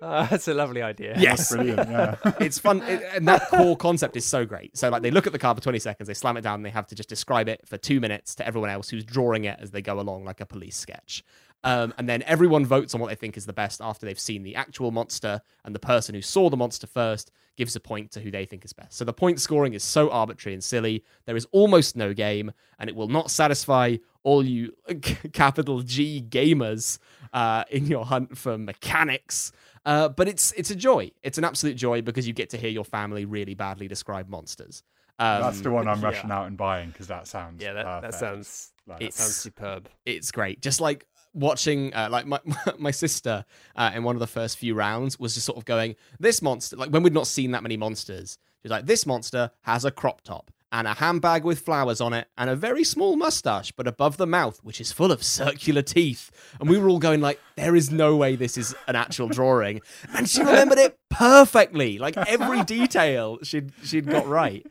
[0.30, 1.14] that's a lovely idea.
[1.18, 1.52] Yes.
[1.54, 1.88] Brilliant.
[1.90, 2.16] Yeah.
[2.40, 5.32] it's fun it- and that core concept is so great so like they look at
[5.32, 7.48] the card for 20 seconds they slam it down and they have to just describe
[7.48, 10.40] it for two minutes to everyone else who's drawing it as they go along like
[10.40, 11.24] a police sketch
[11.64, 14.42] um, and then everyone votes on what they think is the best after they've seen
[14.42, 17.30] the actual monster and the person who saw the monster first
[17.60, 20.10] gives a point to who they think is best so the point scoring is so
[20.10, 24.72] arbitrary and silly there is almost no game and it will not satisfy all you
[25.32, 26.98] capital g gamers
[27.32, 29.52] uh, in your hunt for mechanics
[29.86, 31.10] uh, but it's it's a joy.
[31.22, 34.82] It's an absolute joy because you get to hear your family really badly describe monsters.
[35.18, 36.06] Um, That's the one I'm yeah.
[36.06, 37.62] rushing out and buying because that sounds.
[37.62, 39.88] Yeah, that, that sounds Like, that sounds superb.
[40.06, 40.60] it's great.
[40.62, 42.40] Just like watching, uh, like my
[42.78, 43.44] my sister
[43.76, 46.76] uh, in one of the first few rounds was just sort of going, "This monster."
[46.76, 49.90] Like when we'd not seen that many monsters, she was like, "This monster has a
[49.90, 53.88] crop top." and a handbag with flowers on it, and a very small mustache, but
[53.88, 56.30] above the mouth, which is full of circular teeth.
[56.60, 59.80] And we were all going like, "There is no way this is an actual drawing."
[60.14, 64.64] And she remembered it perfectly, like every detail she'd she'd got right.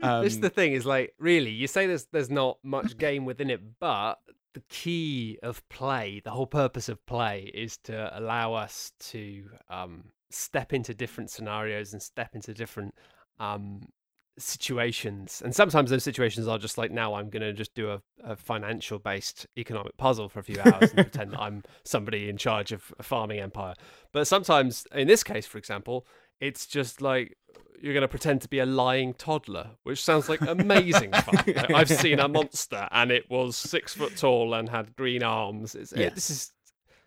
[0.00, 3.24] Um, this is the thing is like really you say there's there's not much game
[3.24, 4.16] within it but
[4.54, 10.04] the key of play the whole purpose of play is to allow us to um,
[10.30, 12.94] step into different scenarios and step into different
[13.38, 13.80] um,
[14.38, 15.42] situations.
[15.44, 18.36] And sometimes those situations are just like now i'm going to just do a, a
[18.36, 22.72] financial based economic puzzle for a few hours and pretend that i'm somebody in charge
[22.72, 23.74] of a farming empire.
[24.12, 26.06] But sometimes in this case for example
[26.40, 27.36] it's just like
[27.80, 31.42] you're going to pretend to be a lying toddler, which sounds like amazing fun.
[31.46, 35.74] Like, I've seen a monster and it was six foot tall and had green arms.
[35.74, 36.06] It's, Yeah.
[36.06, 36.52] it, this is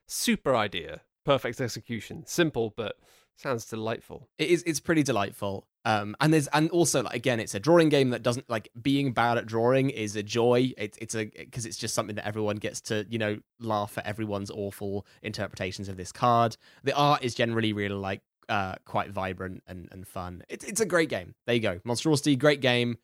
[0.07, 2.95] super idea, perfect execution, simple but
[3.35, 4.27] sounds delightful.
[4.39, 7.87] it is it's pretty delightful um and there's and also like again it's a drawing
[7.87, 11.63] game that doesn't like being bad at drawing is a joy it, it's a because
[11.63, 15.97] it's just something that everyone gets to you know laugh at everyone's awful interpretations of
[15.97, 20.63] this card the art is generally really like uh quite vibrant and and fun it's
[20.65, 22.97] it's a great game there you go monstrosity great game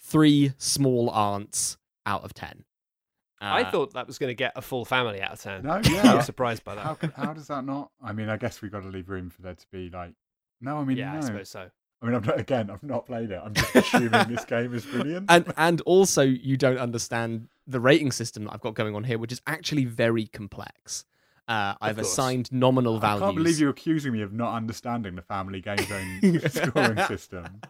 [0.00, 1.76] three small aunts
[2.06, 2.64] out of ten
[3.40, 5.64] I Uh, thought that was going to get a full family out of 10.
[5.64, 6.14] No, I yeah.
[6.14, 6.82] was surprised by that.
[6.82, 7.90] How, how does that not?
[8.02, 10.12] I mean, I guess we've got to leave room for there to be like.
[10.62, 11.18] No, I mean, yeah, no.
[11.18, 11.68] I suppose so.
[12.00, 13.40] I mean, I'm not, again, I've not played it.
[13.44, 15.26] I'm just assuming this game is brilliant.
[15.28, 19.18] and and also you don't understand the rating system that I've got going on here,
[19.18, 21.04] which is actually very complex.
[21.46, 22.10] Uh, I've course.
[22.12, 23.22] assigned nominal I values.
[23.22, 27.60] can't believe you're accusing me of not understanding the Family Game Zone scoring system.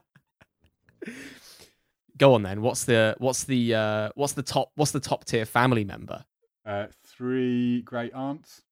[2.17, 2.63] Go on then.
[2.63, 6.25] What's the what's the uh, what's the top what's the top tier family member?
[6.65, 8.63] Uh, three great aunts.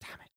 [0.00, 0.30] Damn it.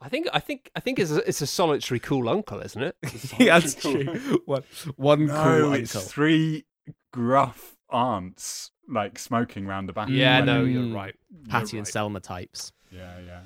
[0.00, 2.96] I think I think I think it's a, it's a solitary cool uncle, isn't it?
[3.40, 4.04] yeah, that's cool.
[4.04, 4.42] true.
[4.46, 4.62] One
[4.96, 6.08] one No, cool it's uncle.
[6.08, 6.64] three
[7.12, 10.08] gruff aunts like smoking round the back.
[10.10, 10.72] yeah, no, Mm.
[10.72, 11.14] you're right.
[11.48, 11.92] Patty You're and right.
[11.92, 12.72] Selma types.
[12.92, 13.40] Yeah, yeah,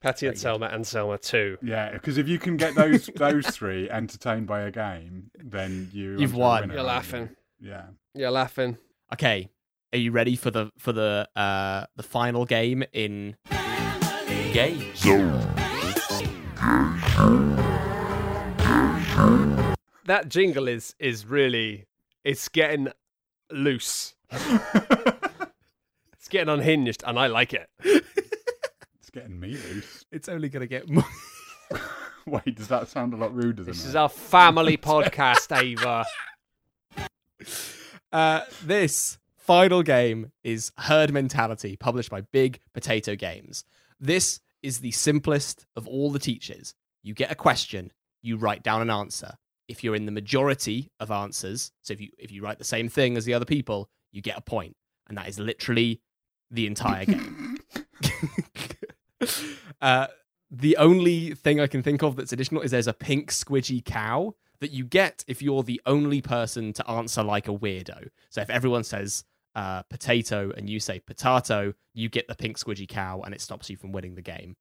[0.00, 1.58] Patty and Selma and Selma too.
[1.62, 1.92] yeah.
[1.92, 6.34] Because if you can get those those three entertained by a game, then you you've
[6.34, 6.62] won.
[6.70, 6.86] You're aren't you?
[6.86, 7.28] laughing.
[7.60, 7.82] Yeah.
[8.14, 8.78] You're laughing.
[9.12, 9.50] Okay,
[9.92, 13.36] are you ready for the for the uh the final game in?
[14.52, 15.02] Games.
[20.06, 21.86] That jingle is is really
[22.24, 22.88] it's getting
[23.50, 24.14] loose.
[26.26, 27.70] It's getting unhinged, and I like it.
[29.16, 30.04] Getting me loose.
[30.12, 31.02] It's only gonna get more.
[32.26, 33.88] Wait, does that sound a lot ruder than This that?
[33.88, 36.04] is our family podcast, Ava.
[38.12, 43.64] Uh, this final game is Herd Mentality, published by Big Potato Games.
[44.00, 46.74] This is the simplest of all the teachers.
[47.02, 47.92] You get a question,
[48.22, 49.34] you write down an answer.
[49.68, 52.88] If you're in the majority of answers, so if you if you write the same
[52.88, 54.76] thing as the other people, you get a point,
[55.08, 56.00] and that is literally
[56.50, 57.55] the entire game.
[59.80, 60.06] Uh,
[60.50, 64.34] the only thing I can think of that's additional is there's a pink squidgy cow
[64.60, 68.08] that you get if you're the only person to answer like a weirdo.
[68.30, 69.24] So if everyone says
[69.54, 73.68] uh, potato and you say potato, you get the pink squidgy cow and it stops
[73.68, 74.56] you from winning the game.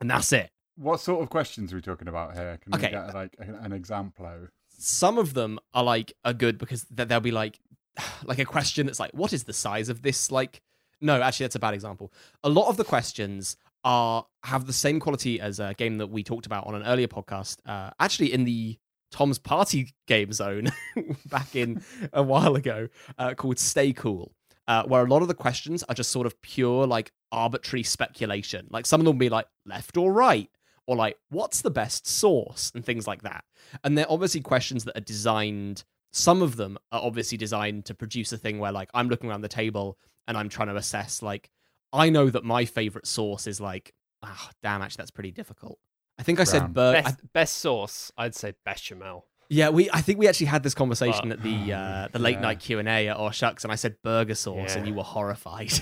[0.00, 0.50] And that's it.
[0.76, 2.58] What sort of questions are we talking about here?
[2.62, 2.86] Can Okay.
[2.86, 4.48] we get like an an example?
[4.70, 7.60] Some of them are like are good because they'll be like
[8.24, 10.30] like a question that's like, what is the size of this?
[10.30, 10.62] Like,
[11.02, 12.12] no, actually, that's a bad example.
[12.42, 16.22] A lot of the questions are have the same quality as a game that we
[16.22, 17.58] talked about on an earlier podcast.
[17.66, 18.78] Uh, actually, in the
[19.10, 20.68] Tom's Party game zone
[21.26, 24.32] back in a while ago, uh, called Stay Cool,
[24.68, 28.66] uh, where a lot of the questions are just sort of pure like arbitrary speculation.
[28.70, 30.50] Like some of them will be like left or right,
[30.86, 33.44] or like what's the best source and things like that.
[33.84, 35.84] And they're obviously questions that are designed.
[36.12, 39.42] Some of them are obviously designed to produce a thing where like I'm looking around
[39.42, 41.50] the table and I'm trying to assess like
[41.92, 45.78] I know that my favorite source is like ah damn actually that's pretty difficult.
[46.18, 46.72] I think I said Brown.
[46.72, 49.24] Bur- Best, best source, I'd say bechamel.
[49.48, 49.88] yeah, we.
[49.90, 52.40] I think we actually had this conversation But- at the uh, the late Yeah.
[52.40, 55.02] night Q and A at Oh Shucks, and I said burger sauce, and you were
[55.02, 55.72] horrified.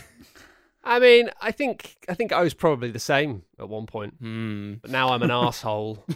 [0.85, 4.75] I mean, I think I think I was probably the same at one point, Hmm.
[4.81, 6.05] but now I'm an asshole.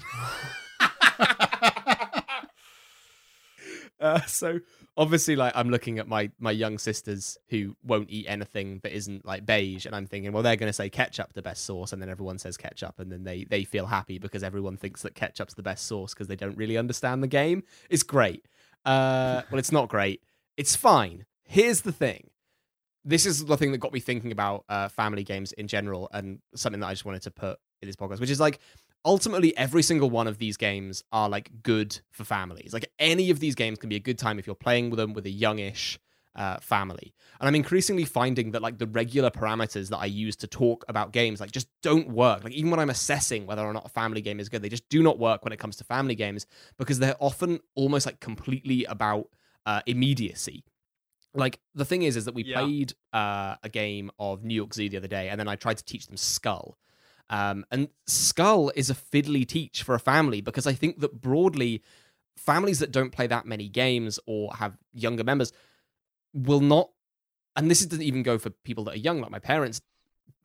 [4.13, 4.59] Uh, so
[4.97, 9.25] obviously, like I'm looking at my my young sisters who won't eat anything that isn't
[9.25, 12.03] like beige, and I'm thinking, well, they're going to say ketchup the best sauce, and
[12.03, 15.55] then everyone says ketchup, and then they they feel happy because everyone thinks that ketchup's
[15.55, 17.63] the best sauce because they don't really understand the game.
[17.91, 18.45] It's great.
[18.85, 20.21] Uh, well, it's not great.
[20.57, 21.25] It's fine.
[21.45, 22.31] Here's the thing.
[23.05, 26.41] This is the thing that got me thinking about uh, family games in general, and
[26.57, 28.59] something that I just wanted to put in this podcast, which is like
[29.05, 32.73] ultimately every single one of these games are like good for families.
[32.73, 35.13] Like any of these games can be a good time if you're playing with them
[35.13, 35.99] with a youngish
[36.35, 37.13] uh, family.
[37.41, 41.13] And I'm increasingly finding that like the regular parameters that I use to talk about
[41.13, 42.45] games like just don't work.
[42.45, 44.89] Like even when I'm assessing whether or not a family game is good, they just
[44.89, 46.47] do not work when it comes to family games
[46.79, 49.29] because they're often almost like completely about
[49.67, 50.65] uh, immediacy.
[51.35, 52.61] Like the thing is, is that we Yeah.
[52.61, 55.79] played uh, a game of New York Zoo the other day, and then I tried
[55.79, 56.77] to teach them Skull.
[57.31, 61.83] Um, and Skull is a fiddly teach for a family because I think that broadly,
[62.37, 65.53] families that don't play that many games or have younger members
[66.35, 66.91] will not,
[67.57, 69.81] and this doesn't even go for people that are young, like my parents,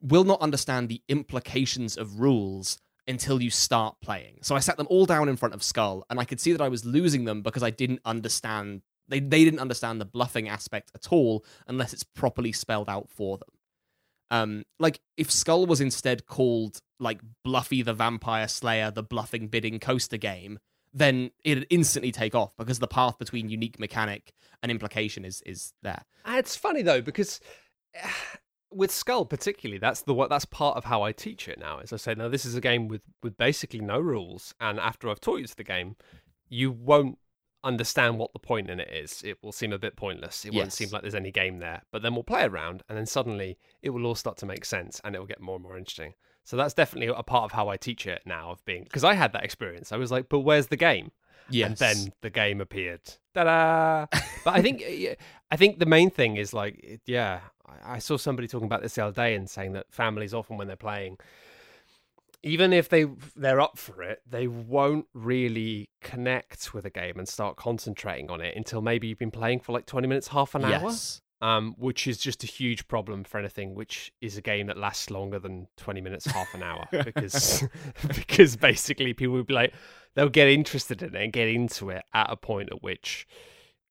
[0.02, 4.40] will not understand the implications of rules until you start playing.
[4.42, 6.62] So I sat them all down in front of Skull, and I could see that
[6.62, 8.82] I was losing them because I didn't understand.
[9.08, 13.38] They, they didn't understand the bluffing aspect at all unless it's properly spelled out for
[13.38, 13.48] them.
[14.30, 19.80] Um, like if Skull was instead called like Bluffy the Vampire Slayer, the bluffing bidding
[19.80, 20.60] coaster game,
[20.94, 25.74] then it'd instantly take off because the path between unique mechanic and implication is is
[25.84, 26.04] there.
[26.28, 27.40] It's funny though because
[28.72, 31.80] with Skull particularly, that's the that's part of how I teach it now.
[31.80, 35.10] As I say, now this is a game with with basically no rules, and after
[35.10, 35.96] I've taught you to the game,
[36.50, 37.18] you won't
[37.64, 39.22] understand what the point in it is.
[39.26, 40.46] It will seem a bit pointless.
[40.46, 41.84] It won't seem like there's any game there.
[41.92, 45.02] But then we'll play around, and then suddenly it will all start to make sense,
[45.04, 46.14] and it will get more and more interesting.
[46.44, 48.52] So that's definitely a part of how I teach it now.
[48.52, 49.92] Of being because I had that experience.
[49.92, 51.12] I was like, but where's the game?
[51.50, 51.68] Yes.
[51.70, 53.02] and then the game appeared.
[53.34, 54.06] Ta-da!
[54.44, 54.84] but I think
[55.52, 58.96] I think the main thing is like yeah, I, I saw somebody talking about this
[58.96, 61.18] the other day and saying that families often when they're playing,
[62.44, 67.28] even if they they're up for it, they won't really connect with a game and
[67.28, 70.64] start concentrating on it until maybe you've been playing for like twenty minutes, half an
[70.66, 71.22] hour yes.
[71.42, 75.10] um, which is just a huge problem for anything which is a game that lasts
[75.10, 77.64] longer than 20 minutes half an hour because
[78.08, 79.74] because basically people will be like
[80.16, 83.28] they'll get interested in it and get into it at a point at which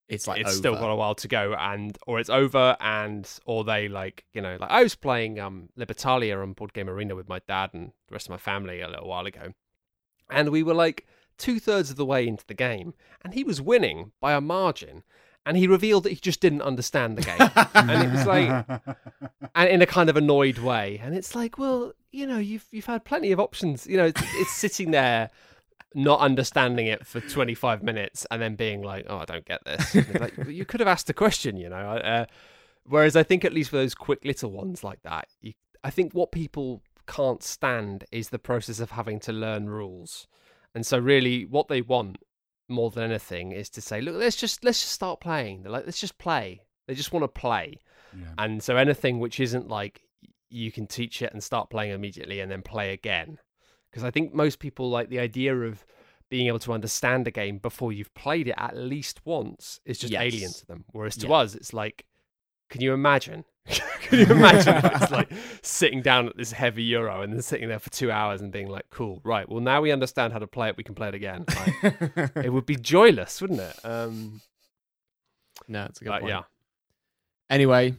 [0.08, 0.56] It's like it's over.
[0.56, 4.40] still got a while to go and or it's over and or they like you
[4.40, 7.88] know like I was playing um Libertalia on Board Game Arena with my dad and
[8.08, 9.52] the rest of my family a little while ago.
[10.30, 11.06] And we were like
[11.38, 15.02] two thirds of the way into the game and he was winning by a margin
[15.44, 17.66] and he revealed that he just didn't understand the game.
[17.74, 18.66] And it was like
[19.56, 21.00] and in a kind of annoyed way.
[21.02, 23.88] And it's like well you know you've you've had plenty of options.
[23.88, 25.30] You know it's, it's sitting there
[25.96, 29.94] not understanding it for 25 minutes and then being like oh i don't get this
[30.20, 32.26] like, "Well, you could have asked a question you know uh,
[32.84, 36.12] whereas i think at least for those quick little ones like that you, i think
[36.12, 40.26] what people can't stand is the process of having to learn rules
[40.74, 42.18] and so really what they want
[42.68, 45.86] more than anything is to say look let's just let's just start playing they're like
[45.86, 47.80] let's just play they just want to play
[48.12, 48.26] Yeah.
[48.38, 50.02] and so anything which isn't like
[50.50, 53.38] you can teach it and start playing immediately and then play again.
[53.96, 55.86] Because I think most people like the idea of
[56.28, 60.12] being able to understand a game before you've played it at least once is just
[60.12, 60.84] alien to them.
[60.92, 61.36] Whereas to Yeah.
[61.36, 62.04] us, it's like,
[62.68, 63.46] can you imagine?
[63.66, 65.30] can you imagine it's like
[65.62, 68.68] sitting down at this heavy euro and then sitting there for two hours and being
[68.68, 71.14] like, cool, right, well, now we understand how to play it, we can play it
[71.14, 71.46] again.
[71.48, 73.80] Like, it would be joyless, wouldn't it?
[73.82, 74.42] Um,
[75.68, 76.30] no, it's a good but point.
[76.32, 76.42] yeah.
[77.48, 77.94] Anyway,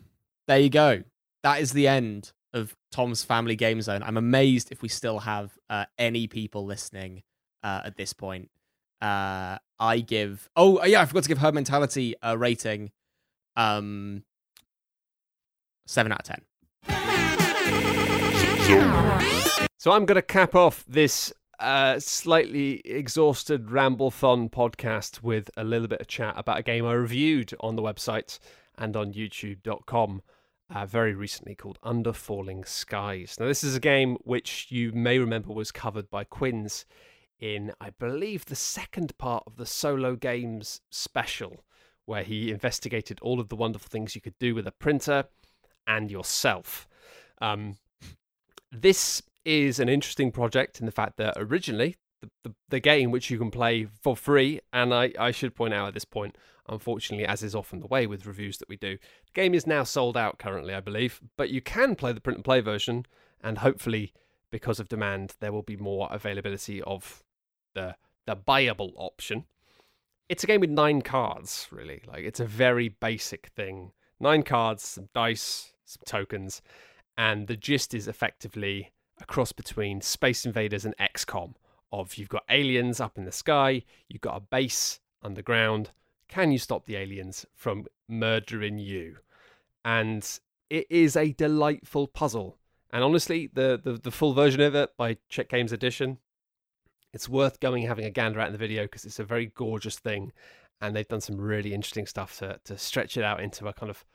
[0.47, 1.01] there you go.
[1.41, 4.03] That is the end of Tom's Family Game Zone.
[4.03, 7.23] I'm amazed if we still have uh, any people listening
[7.63, 8.49] uh, at this point.
[9.01, 10.49] Uh, I give.
[10.55, 12.91] Oh yeah, I forgot to give Herd Mentality a rating.
[13.55, 14.23] Um,
[15.85, 16.41] seven out of ten.
[19.79, 25.87] So I'm going to cap off this uh, slightly exhausted ramble-thon podcast with a little
[25.87, 28.39] bit of chat about a game I reviewed on the website
[28.77, 30.21] and on YouTube.com
[30.73, 33.37] uh, very recently called Under Falling Skies.
[33.39, 36.85] Now, this is a game which you may remember was covered by Quinns
[37.39, 41.63] in, I believe, the second part of the solo games special,
[42.05, 45.25] where he investigated all of the wonderful things you could do with a printer
[45.85, 46.87] and yourself.
[47.39, 47.77] Um,
[48.71, 53.29] this is an interesting project in the fact that originally the, the, the game which
[53.29, 56.37] you can play for free and I, I should point out at this point
[56.69, 59.83] unfortunately as is often the way with reviews that we do the game is now
[59.83, 63.05] sold out currently i believe but you can play the print and play version
[63.41, 64.13] and hopefully
[64.51, 67.23] because of demand there will be more availability of
[67.73, 67.95] the
[68.25, 69.45] the buyable option
[70.29, 74.83] it's a game with nine cards really like it's a very basic thing nine cards
[74.83, 76.61] some dice some tokens
[77.17, 81.53] and the gist is effectively a cross between Space Invaders and XCOM.
[81.91, 85.91] Of you've got aliens up in the sky, you've got a base underground.
[86.27, 89.17] Can you stop the aliens from murdering you?
[89.85, 90.27] And
[90.69, 92.57] it is a delightful puzzle.
[92.91, 96.19] And honestly, the the, the full version of it by Czech Games Edition,
[97.13, 99.47] it's worth going and having a gander at in the video because it's a very
[99.47, 100.31] gorgeous thing,
[100.81, 103.89] and they've done some really interesting stuff to to stretch it out into a kind
[103.89, 104.05] of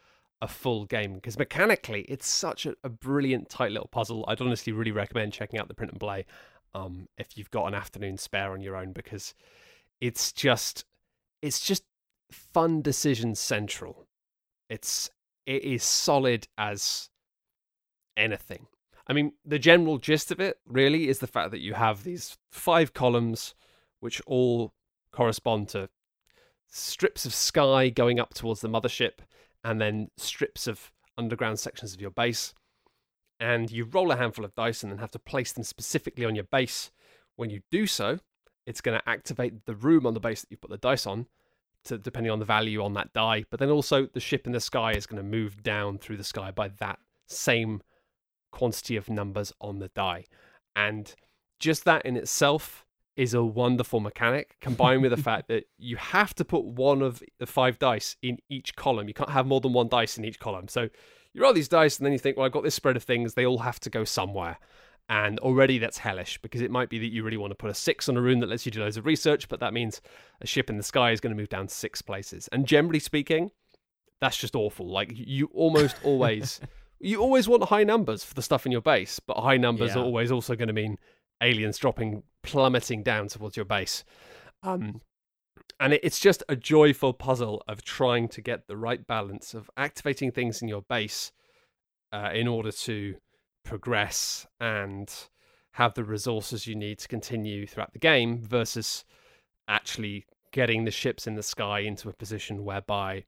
[0.40, 4.72] a full game because mechanically it's such a, a, brilliant tight little puzzle i'd honestly
[4.72, 6.26] really recommend checking out the print and play
[6.74, 9.34] um, if you've got an afternoon spare on your own because
[10.00, 10.84] it's just
[11.42, 11.84] it's just
[12.33, 14.07] fun decision central
[14.68, 15.11] it's
[15.47, 17.11] it is solid as
[18.16, 18.66] anything
[19.07, 22.37] i mean the general gist of it really is the fact that you have these
[22.51, 23.55] five columns
[24.01, 24.72] which all
[25.12, 25.89] correspond to
[26.68, 29.20] strips of sky going up towards the mothership
[29.62, 32.55] and then strips of underground sections of your base.
[33.39, 36.35] And you roll a handful of dice and then have to place them specifically on
[36.35, 36.91] your base.
[37.37, 38.20] When you do so,
[38.66, 41.26] it's going to activate the room on the base that you put the dice on,
[41.85, 43.45] to, depending on the value on that die.
[43.51, 46.24] But then also, the ship in the sky is going to move down through the
[46.24, 47.83] sky by that same
[48.51, 50.24] quantity of numbers on the die.
[50.76, 51.14] And
[51.59, 52.85] just that in itself
[53.16, 57.22] is a wonderful mechanic combined with the fact that you have to put one of
[57.39, 59.09] the five dice in each column.
[59.09, 60.68] You can't have more than one dice in each column.
[60.68, 60.89] So
[61.33, 63.35] you roll these dice and then you think, well, I've got this spread of things.
[63.35, 64.59] They all have to go somewhere.
[65.09, 67.74] And already that's hellish because it might be that you really want to put a
[67.74, 70.00] six on a rune that lets you do loads of research, but that means
[70.40, 72.48] a ship in the sky is going to move down six places.
[72.50, 73.50] And generally speaking,
[74.20, 74.90] that's just awful.
[74.90, 76.61] Like you almost always.
[77.00, 80.00] you always want high numbers for the stuff in your base, but high numbers yeah.
[80.00, 80.96] are always also going to mean
[81.42, 84.05] aliens dropping plummeting down towards your base.
[84.62, 85.00] Um,
[85.80, 90.30] and it's just a joyful puzzle of trying to get the right balance of activating
[90.30, 91.32] things in your base
[92.12, 93.16] uh, in order to
[93.64, 95.12] progress and
[95.72, 99.04] have the resources you need to continue throughout the game versus
[99.68, 103.24] actually getting the ships in the sky into a position whereby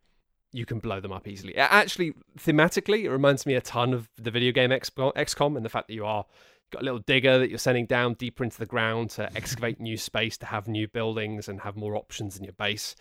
[0.53, 1.57] you can blow them up easily.
[1.57, 5.89] Actually, thematically, it reminds me a ton of the video game XCOM and the fact
[5.89, 6.27] that you are
[6.71, 9.97] got a little digger that you're sending down deeper into the ground to excavate new
[9.97, 12.95] space to have new buildings and have more options in your base.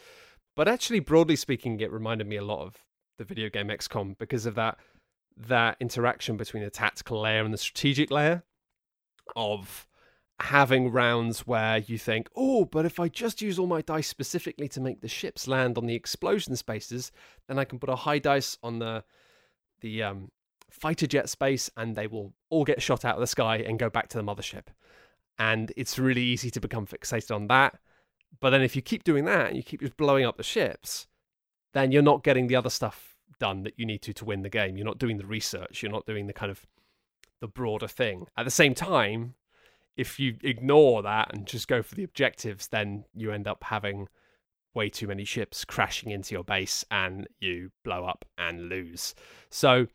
[0.56, 2.78] But actually, broadly speaking, it reminded me a lot of
[3.18, 4.78] the video game XCOM because of that
[5.38, 8.44] that interaction between the tactical layer and the strategic layer
[9.36, 9.88] of
[10.40, 14.68] having rounds where you think, oh, but if I just use all my dice specifically
[14.70, 17.12] to make the ships land on the explosion spaces,
[17.48, 19.04] then I can put a high dice on the
[19.82, 20.32] the um,
[20.70, 23.90] fighter jet space and they will all get shot out of the sky and go
[23.90, 24.68] back to the mothership.
[25.38, 27.80] And it's really easy to become fixated on that.
[28.40, 31.08] But then if you keep doing that and you keep just blowing up the ships,
[31.74, 34.50] then you're not getting the other stuff done that you need to to win the
[34.50, 34.78] game.
[34.78, 35.82] You're not doing the research.
[35.82, 36.66] You're not doing the kind of
[37.42, 38.28] the broader thing.
[38.38, 39.36] At the same time,
[39.98, 44.08] if you ignore that and just go for the objectives, then you end up having
[44.74, 49.14] way too many ships crashing into your base and you blow up and lose.
[49.50, 49.88] So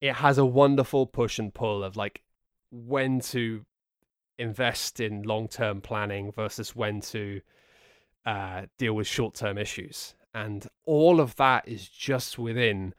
[0.00, 2.22] it has a wonderful push and pull of like
[2.70, 3.64] when to
[4.38, 7.40] invest in long term planning versus when to
[8.26, 10.14] uh, deal with short term issues.
[10.34, 12.94] And all of that is just within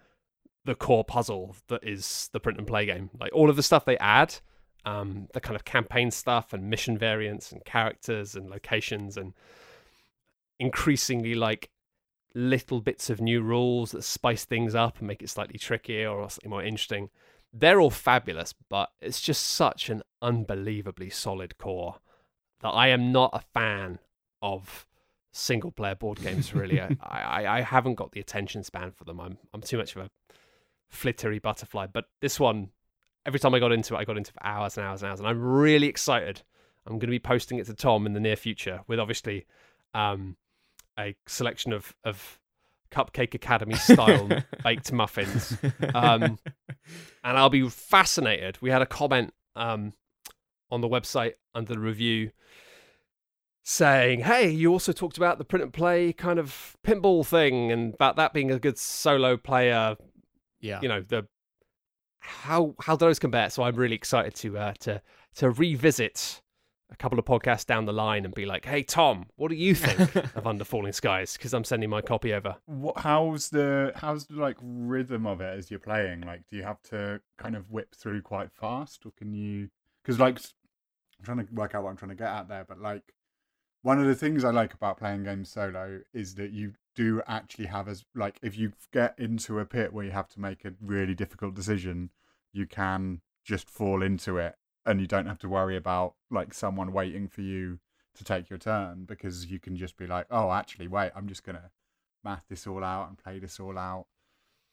[0.65, 3.09] the core puzzle that is the print and play game.
[3.19, 4.35] Like all of the stuff they add,
[4.85, 9.33] um, the kind of campaign stuff and mission variants and characters and locations and
[10.59, 11.69] increasingly like
[12.35, 16.29] little bits of new rules that spice things up and make it slightly trickier or
[16.29, 17.09] slightly more interesting.
[17.51, 21.97] They're all fabulous, but it's just such an unbelievably solid core
[22.61, 23.99] that I am not a fan
[24.41, 24.87] of
[25.33, 26.79] single player board games really.
[26.79, 29.19] I, I, I haven't got the attention span for them.
[29.19, 30.09] I'm I'm too much of a
[30.89, 31.87] flittery butterfly.
[31.91, 32.69] But this one,
[33.25, 35.09] every time I got into it, I got into it for hours and hours and
[35.09, 35.19] hours.
[35.19, 36.43] And I'm really excited.
[36.85, 39.45] I'm going to be posting it to Tom in the near future with obviously
[39.93, 40.37] um,
[40.97, 42.39] a selection of of
[42.91, 44.29] Cupcake Academy style
[44.63, 45.57] baked muffins.
[45.93, 46.37] Um,
[47.23, 48.59] and I'll be fascinated.
[48.61, 49.93] We had a comment um,
[50.69, 52.31] on the website under the review
[53.63, 57.93] saying, "Hey, you also talked about the print and play kind of pinball thing, and
[57.93, 59.95] about that being a good solo player.
[60.59, 61.27] Yeah, you know the
[62.19, 63.49] how how those compare.
[63.49, 65.01] So I'm really excited to uh, to
[65.35, 66.41] to revisit
[66.91, 69.75] a couple of podcasts down the line and be like, "Hey Tom, what do you
[69.75, 72.55] think of Under Falling Skies?" Because I'm sending my copy over.
[72.65, 76.21] What, how's the how's the like rhythm of it as you're playing?
[76.21, 79.69] Like, do you have to kind of whip through quite fast, or can you?
[80.03, 82.79] Because like, I'm trying to work out what I'm trying to get at there, but
[82.79, 83.03] like,
[83.83, 87.65] one of the things I like about playing games solo is that you do actually
[87.65, 90.73] have as like if you get into a pit where you have to make a
[90.81, 92.09] really difficult decision,
[92.53, 94.55] you can just fall into it
[94.85, 97.79] and you don't have to worry about like someone waiting for you
[98.15, 101.43] to take your turn because you can just be like, oh, actually, wait, I'm just
[101.43, 101.71] gonna
[102.23, 104.05] math this all out and play this all out.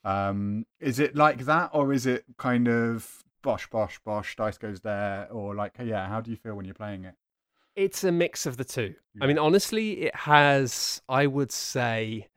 [0.05, 4.81] Um, is it like that, or is it kind of bosh, bosh, bosh, dice goes
[4.81, 6.07] there, or like, yeah?
[6.07, 7.15] How do you feel when you're playing it?
[7.77, 8.95] It's a mix of the two.
[9.14, 9.25] Yeah.
[9.25, 12.29] I mean, honestly, it has, I would say,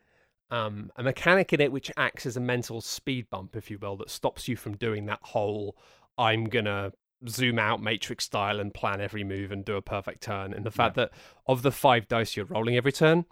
[0.51, 3.97] um, a mechanic in it which acts as a mental speed bump, if you will,
[3.97, 5.75] that stops you from doing that whole
[6.17, 6.93] I'm going to
[7.27, 10.53] zoom out matrix style and plan every move and do a perfect turn.
[10.53, 11.11] And the fact that
[11.47, 13.25] of the five dice you're rolling every turn,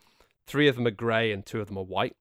[0.47, 2.15] three of them are grey and two of them are white.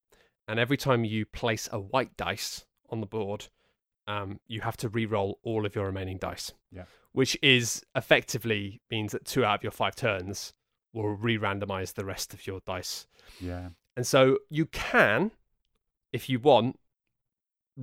[0.49, 3.49] And every time you place a white dice on the board,
[4.11, 6.53] um, you have to re-roll all of your remaining dice.
[6.73, 6.85] Yeah.
[7.13, 10.53] Which is effectively means that two out of your five turns
[10.93, 13.07] will re-randomize the rest of your dice.
[13.41, 13.69] Yeah.
[13.97, 15.31] And so you can,
[16.13, 16.79] if you want,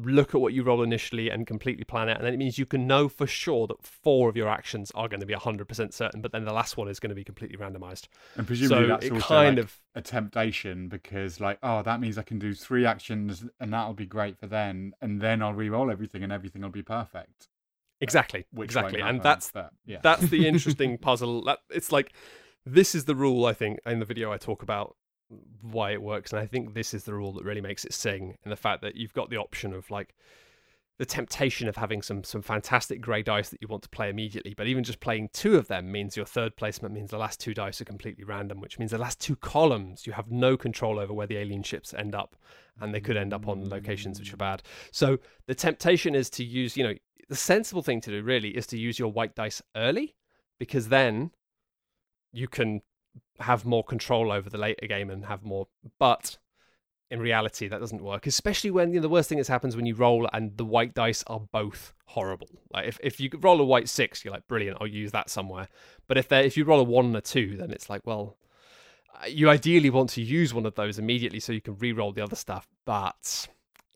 [0.04, 2.18] look at what you roll initially and completely plan it.
[2.18, 5.08] And then it means you can know for sure that four of your actions are
[5.08, 7.58] going to be 100% certain, but then the last one is going to be completely
[7.58, 8.08] randomized.
[8.36, 9.80] And presumably so that's it kind like of.
[9.96, 14.06] a temptation because, like, oh, that means I can do three actions and that'll be
[14.06, 17.48] great for then, and then I'll re-roll everything and everything will be perfect.
[18.00, 18.46] Exactly.
[18.52, 19.02] Which exactly.
[19.02, 20.00] And that's but, yeah.
[20.04, 21.44] that's the interesting puzzle.
[21.46, 22.14] That it's like
[22.66, 24.96] this is the rule I think in the video I talk about
[25.62, 28.36] why it works, and I think this is the rule that really makes it sing,
[28.44, 30.16] and the fact that you've got the option of like
[31.00, 34.54] the temptation of having some some fantastic grey dice that you want to play immediately,
[34.56, 37.54] but even just playing two of them means your third placement means the last two
[37.54, 41.14] dice are completely random, which means the last two columns you have no control over
[41.14, 42.36] where the alien ships end up,
[42.80, 44.64] and they could end up on locations which are bad.
[44.92, 46.96] So the temptation is to use, you know,
[47.30, 50.16] the sensible thing to do really is to use your white dice early,
[50.58, 51.32] because then
[52.32, 52.82] you can
[53.40, 55.68] have more control over the later game and have more.
[56.00, 56.38] But
[57.10, 58.28] in reality, that doesn't work.
[58.28, 60.94] Especially when you know, the worst thing that happens when you roll and the white
[60.94, 62.50] dice are both horrible.
[62.74, 64.78] Like if, if you roll a white six, you're like brilliant.
[64.82, 65.68] I'll use that somewhere.
[66.08, 68.38] But if they if you roll a one and a two, then it's like well,
[69.22, 72.24] uh, you ideally want to use one of those immediately so you can re-roll the
[72.24, 72.68] other stuff.
[72.86, 73.48] But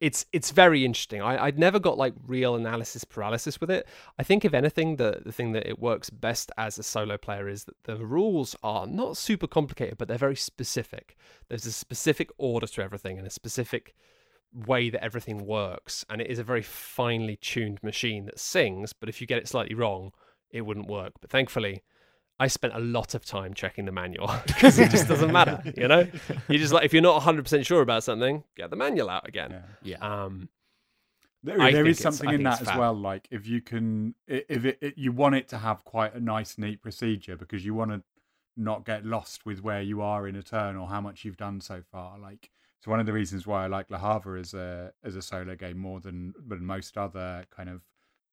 [0.02, 1.22] it's it's very interesting.
[1.22, 3.88] I, I'd never got like real analysis paralysis with it.
[4.18, 7.48] I think if anything, the the thing that it works best as a solo player
[7.48, 11.16] is that the rules are not super complicated, but they're very specific.
[11.48, 13.94] There's a specific order to everything and a specific
[14.54, 18.94] way that everything works, and it is a very finely tuned machine that sings.
[18.94, 20.14] But if you get it slightly wrong,
[20.50, 21.14] it wouldn't work.
[21.22, 21.84] But thankfully,
[22.44, 25.88] I spent a lot of time checking the manual because it just doesn't matter, you
[25.88, 26.08] know.
[26.50, 29.28] You just like if you're not 100 percent sure about something, get the manual out
[29.28, 29.52] again.
[29.84, 29.98] Yeah.
[30.02, 30.24] Yeah.
[30.26, 30.50] Um,
[31.44, 32.80] There, I there think is it's- something in that as fab.
[32.80, 32.94] well.
[32.94, 36.58] Like if you can, if it, it, you want it to have quite a nice,
[36.58, 38.04] neat procedure because you want to
[38.58, 41.62] not get lost with where you are in a turn or how much you've done
[41.62, 42.20] so far.
[42.20, 45.22] Like it's one of the reasons why I like Le Havre as a as a
[45.22, 47.82] solo game more than than most other kind of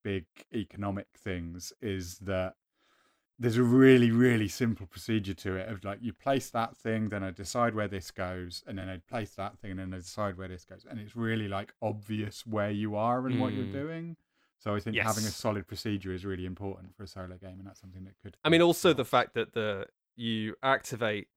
[0.05, 2.55] big economic things is that
[3.39, 7.23] there's a really really simple procedure to it of like you place that thing then
[7.23, 10.37] i decide where this goes and then i place that thing and then i decide
[10.37, 13.73] where this goes and it's really like obvious where you are and what you're Mm.
[13.73, 14.17] doing
[14.59, 17.67] so i think having a solid procedure is really important for a solo game and
[17.67, 19.87] that's something that could I mean, also the fact that the
[20.17, 21.29] you activate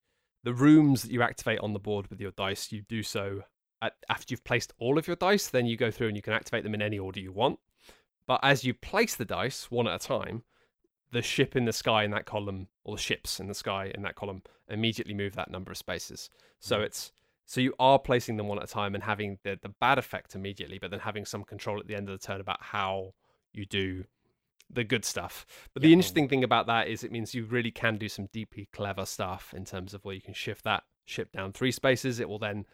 [0.42, 3.44] the rooms that you activate on the board with your dice, you do so
[3.80, 5.46] at, after you've placed all of your dice.
[5.46, 7.60] Then you go through and you can activate them in any order you want.
[8.26, 10.42] But as you place the dice one at a time,
[11.12, 14.02] the ship in the sky in that column, or the ships in the sky in
[14.02, 16.30] that column, immediately move that number of spaces.
[16.58, 16.86] So Right.
[16.86, 17.12] it's
[17.44, 20.34] so you are placing them one at a time and having the the bad effect
[20.34, 23.14] immediately, but then having some control at the end of the turn about how
[23.52, 24.04] you do
[24.70, 25.44] the good stuff.
[25.74, 28.68] But the interesting thing about that is it means you really can do some deeply
[28.72, 32.20] clever stuff in terms of where you can shift that ship down three spaces.
[32.20, 32.64] It will then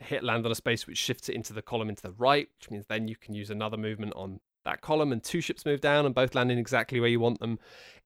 [0.00, 2.70] hit land on a space which shifts it into the column into the right, which
[2.70, 6.04] means then you can use another movement on that column and two ships move down
[6.04, 7.58] and both land in exactly where you want them.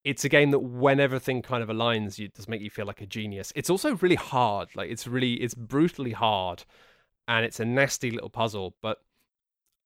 [0.05, 3.01] It's a game that when everything kind of aligns, you does make you feel like
[3.01, 3.53] a genius.
[3.57, 4.69] It's also really hard.
[4.77, 6.65] Like it's really it's brutally hard
[7.27, 8.99] and it's a nasty little puzzle, but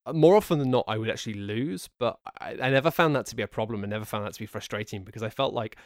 [0.07, 3.27] uh, more often than not, I would actually lose, but I, I never found that
[3.27, 3.83] to be a problem.
[3.83, 5.77] and never found that to be frustrating because I felt like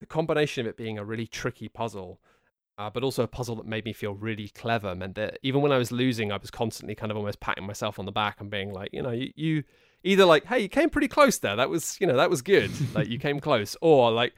[0.00, 2.20] the combination of it being a really tricky puzzle,
[2.78, 5.72] uh, but also a puzzle that made me feel really clever, meant that even when
[5.72, 8.50] I was losing, I was constantly kind of almost patting myself on the back and
[8.50, 9.64] being like, you know, you, you
[10.06, 11.56] either like, hey, you came pretty close there.
[11.56, 12.70] That was, you know, that was good.
[12.94, 14.34] like you came close, or like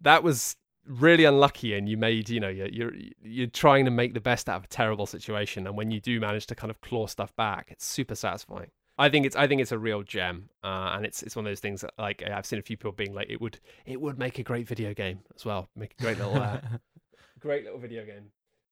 [0.00, 0.56] that was
[0.86, 2.92] really unlucky and you made you know you're, you're
[3.22, 5.66] you're trying to make the best out of a terrible situation.
[5.66, 8.70] And when you do manage to kind of claw stuff back it's super satisfying.
[8.98, 10.48] I think it's i think it's a real gem.
[10.64, 12.92] Uh, and it's it's one of those things that like i've seen a few people
[12.92, 15.68] being like it would it would make a great video game as well.
[15.76, 16.60] Make a great little uh,
[17.40, 18.30] great little video game.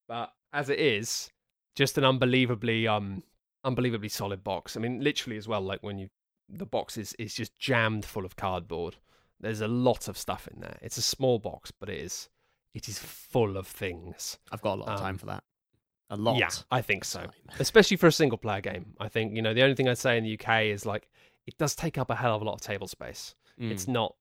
[0.09, 1.31] But as it is
[1.77, 3.23] just an unbelievably um
[3.65, 4.77] unbelievably solid box.
[4.77, 6.09] I mean literally as well like when you
[6.49, 8.97] the box is is just jammed full of cardboard.
[9.41, 10.79] There's a lot of stuff in there.
[10.83, 12.29] It's a small box but it is
[12.75, 14.39] it is full of things.
[14.53, 15.45] I've got a lot of time Um, for that.
[16.11, 16.39] A lot.
[16.39, 17.27] yeah i think so.
[17.59, 18.95] Especially for a single player game.
[18.99, 21.09] I think you know the only thing i'd say in the uk is like
[21.47, 23.35] it does take up a hell of a lot of table space.
[23.61, 23.71] Mm.
[23.73, 24.15] it's not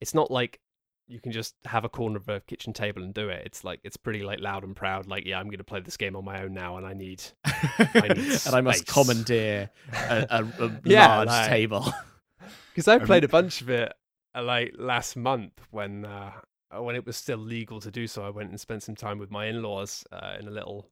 [0.00, 0.60] it's not like
[1.08, 3.42] you can just have a corner of a kitchen table and do it.
[3.46, 5.06] It's like it's pretty like loud and proud.
[5.06, 7.22] Like yeah, I'm going to play this game on my own now, and I need
[7.24, 7.32] need
[7.94, 11.92] and I must commandeer a, a, a Yeah, large like- table.
[12.74, 13.92] because I played a bunch of it
[14.34, 16.32] uh, like last month when uh,
[16.78, 18.24] when it was still legal to do so.
[18.26, 20.88] I went and spent some time with my in-laws uh, in a little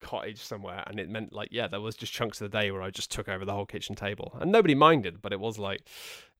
[0.00, 2.82] cottage somewhere, and it meant like yeah, there was just chunks of the day where
[2.82, 5.20] I just took over the whole kitchen table, and nobody minded.
[5.22, 5.82] But it was like,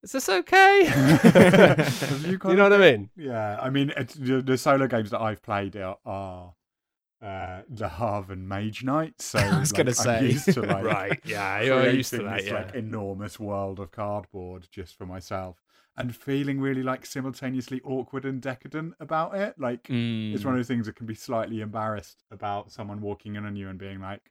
[0.02, 0.84] is this okay?
[2.26, 3.10] You you know what I mean?
[3.16, 6.54] Yeah, I mean, it's, the, the solo games that I've played are, are
[7.22, 9.20] uh, Le Havre and Mage Knight.
[9.20, 10.30] So I was like, gonna I'm say.
[10.32, 11.20] used to like right?
[11.24, 12.38] Yeah, you're used to that.
[12.38, 12.54] this Yeah.
[12.54, 15.56] like enormous world of cardboard just for myself,
[15.98, 19.58] and feeling really like simultaneously awkward and decadent about it.
[19.58, 20.44] Like it's Mm.
[20.44, 23.68] one of those things that can be slightly embarrassed about someone walking in on you
[23.68, 24.30] and being like.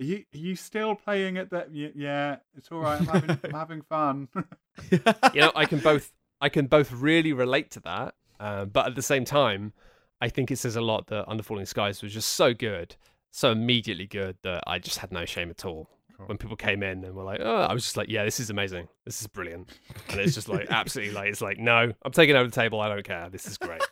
[0.00, 1.74] Are you, are you still playing at that?
[1.74, 3.00] Yeah, it's all right.
[3.00, 4.28] I'm having, I'm having fun.
[4.92, 8.94] you know, I can both I can both really relate to that, um, but at
[8.94, 9.72] the same time,
[10.20, 12.94] I think it says a lot that Under Falling Skies was just so good,
[13.32, 15.90] so immediately good that I just had no shame at all.
[16.26, 18.50] When people came in and were like, "Oh," I was just like, "Yeah, this is
[18.50, 18.88] amazing.
[19.04, 19.70] This is brilliant,"
[20.10, 22.80] and it's just like absolutely like it's like, "No, I'm taking over the table.
[22.80, 23.28] I don't care.
[23.30, 23.82] This is great.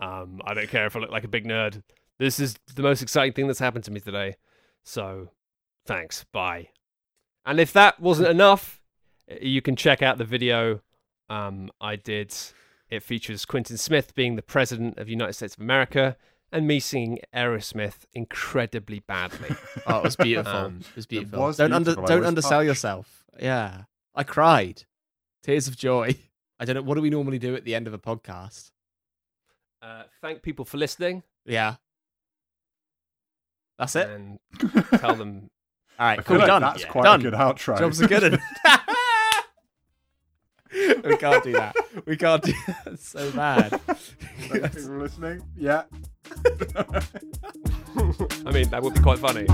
[0.00, 1.82] Um, I don't care if I look like a big nerd.
[2.18, 4.36] This is the most exciting thing that's happened to me today.
[4.84, 5.28] So,
[5.86, 6.24] thanks.
[6.32, 6.70] Bye."
[7.44, 8.80] And if that wasn't enough,
[9.40, 10.80] you can check out the video
[11.28, 12.34] um, I did.
[12.88, 16.16] It features Quentin Smith being the president of the United States of America
[16.52, 19.50] and me singing Aerosmith incredibly badly.
[19.86, 20.52] Oh, it was beautiful.
[20.52, 21.40] Um, it was beautiful.
[21.42, 22.04] was don't beautiful.
[22.04, 22.66] I don't undersell touched.
[22.66, 23.24] yourself.
[23.38, 23.82] Yeah,
[24.14, 24.84] I cried,
[25.42, 26.16] tears of joy.
[26.58, 26.82] I don't know.
[26.82, 28.70] What do we normally do at the end of a podcast?
[29.82, 31.76] uh, thank people for listening Yeah,
[33.78, 34.08] that's it.
[34.08, 34.38] and
[34.98, 35.50] tell them
[35.98, 36.38] All right, cool.
[36.38, 36.62] like done.
[36.62, 36.88] that's Yeah.
[36.88, 37.20] quite Done.
[37.20, 37.78] a good outro.
[37.78, 38.38] Jobs are good.
[41.04, 41.76] we can't do that.
[42.06, 42.82] We can't do that.
[42.86, 43.70] It's so bad.
[43.80, 45.42] Thank you for listening.
[45.56, 45.84] Yeah.
[48.46, 49.46] I mean, that would be quite funny.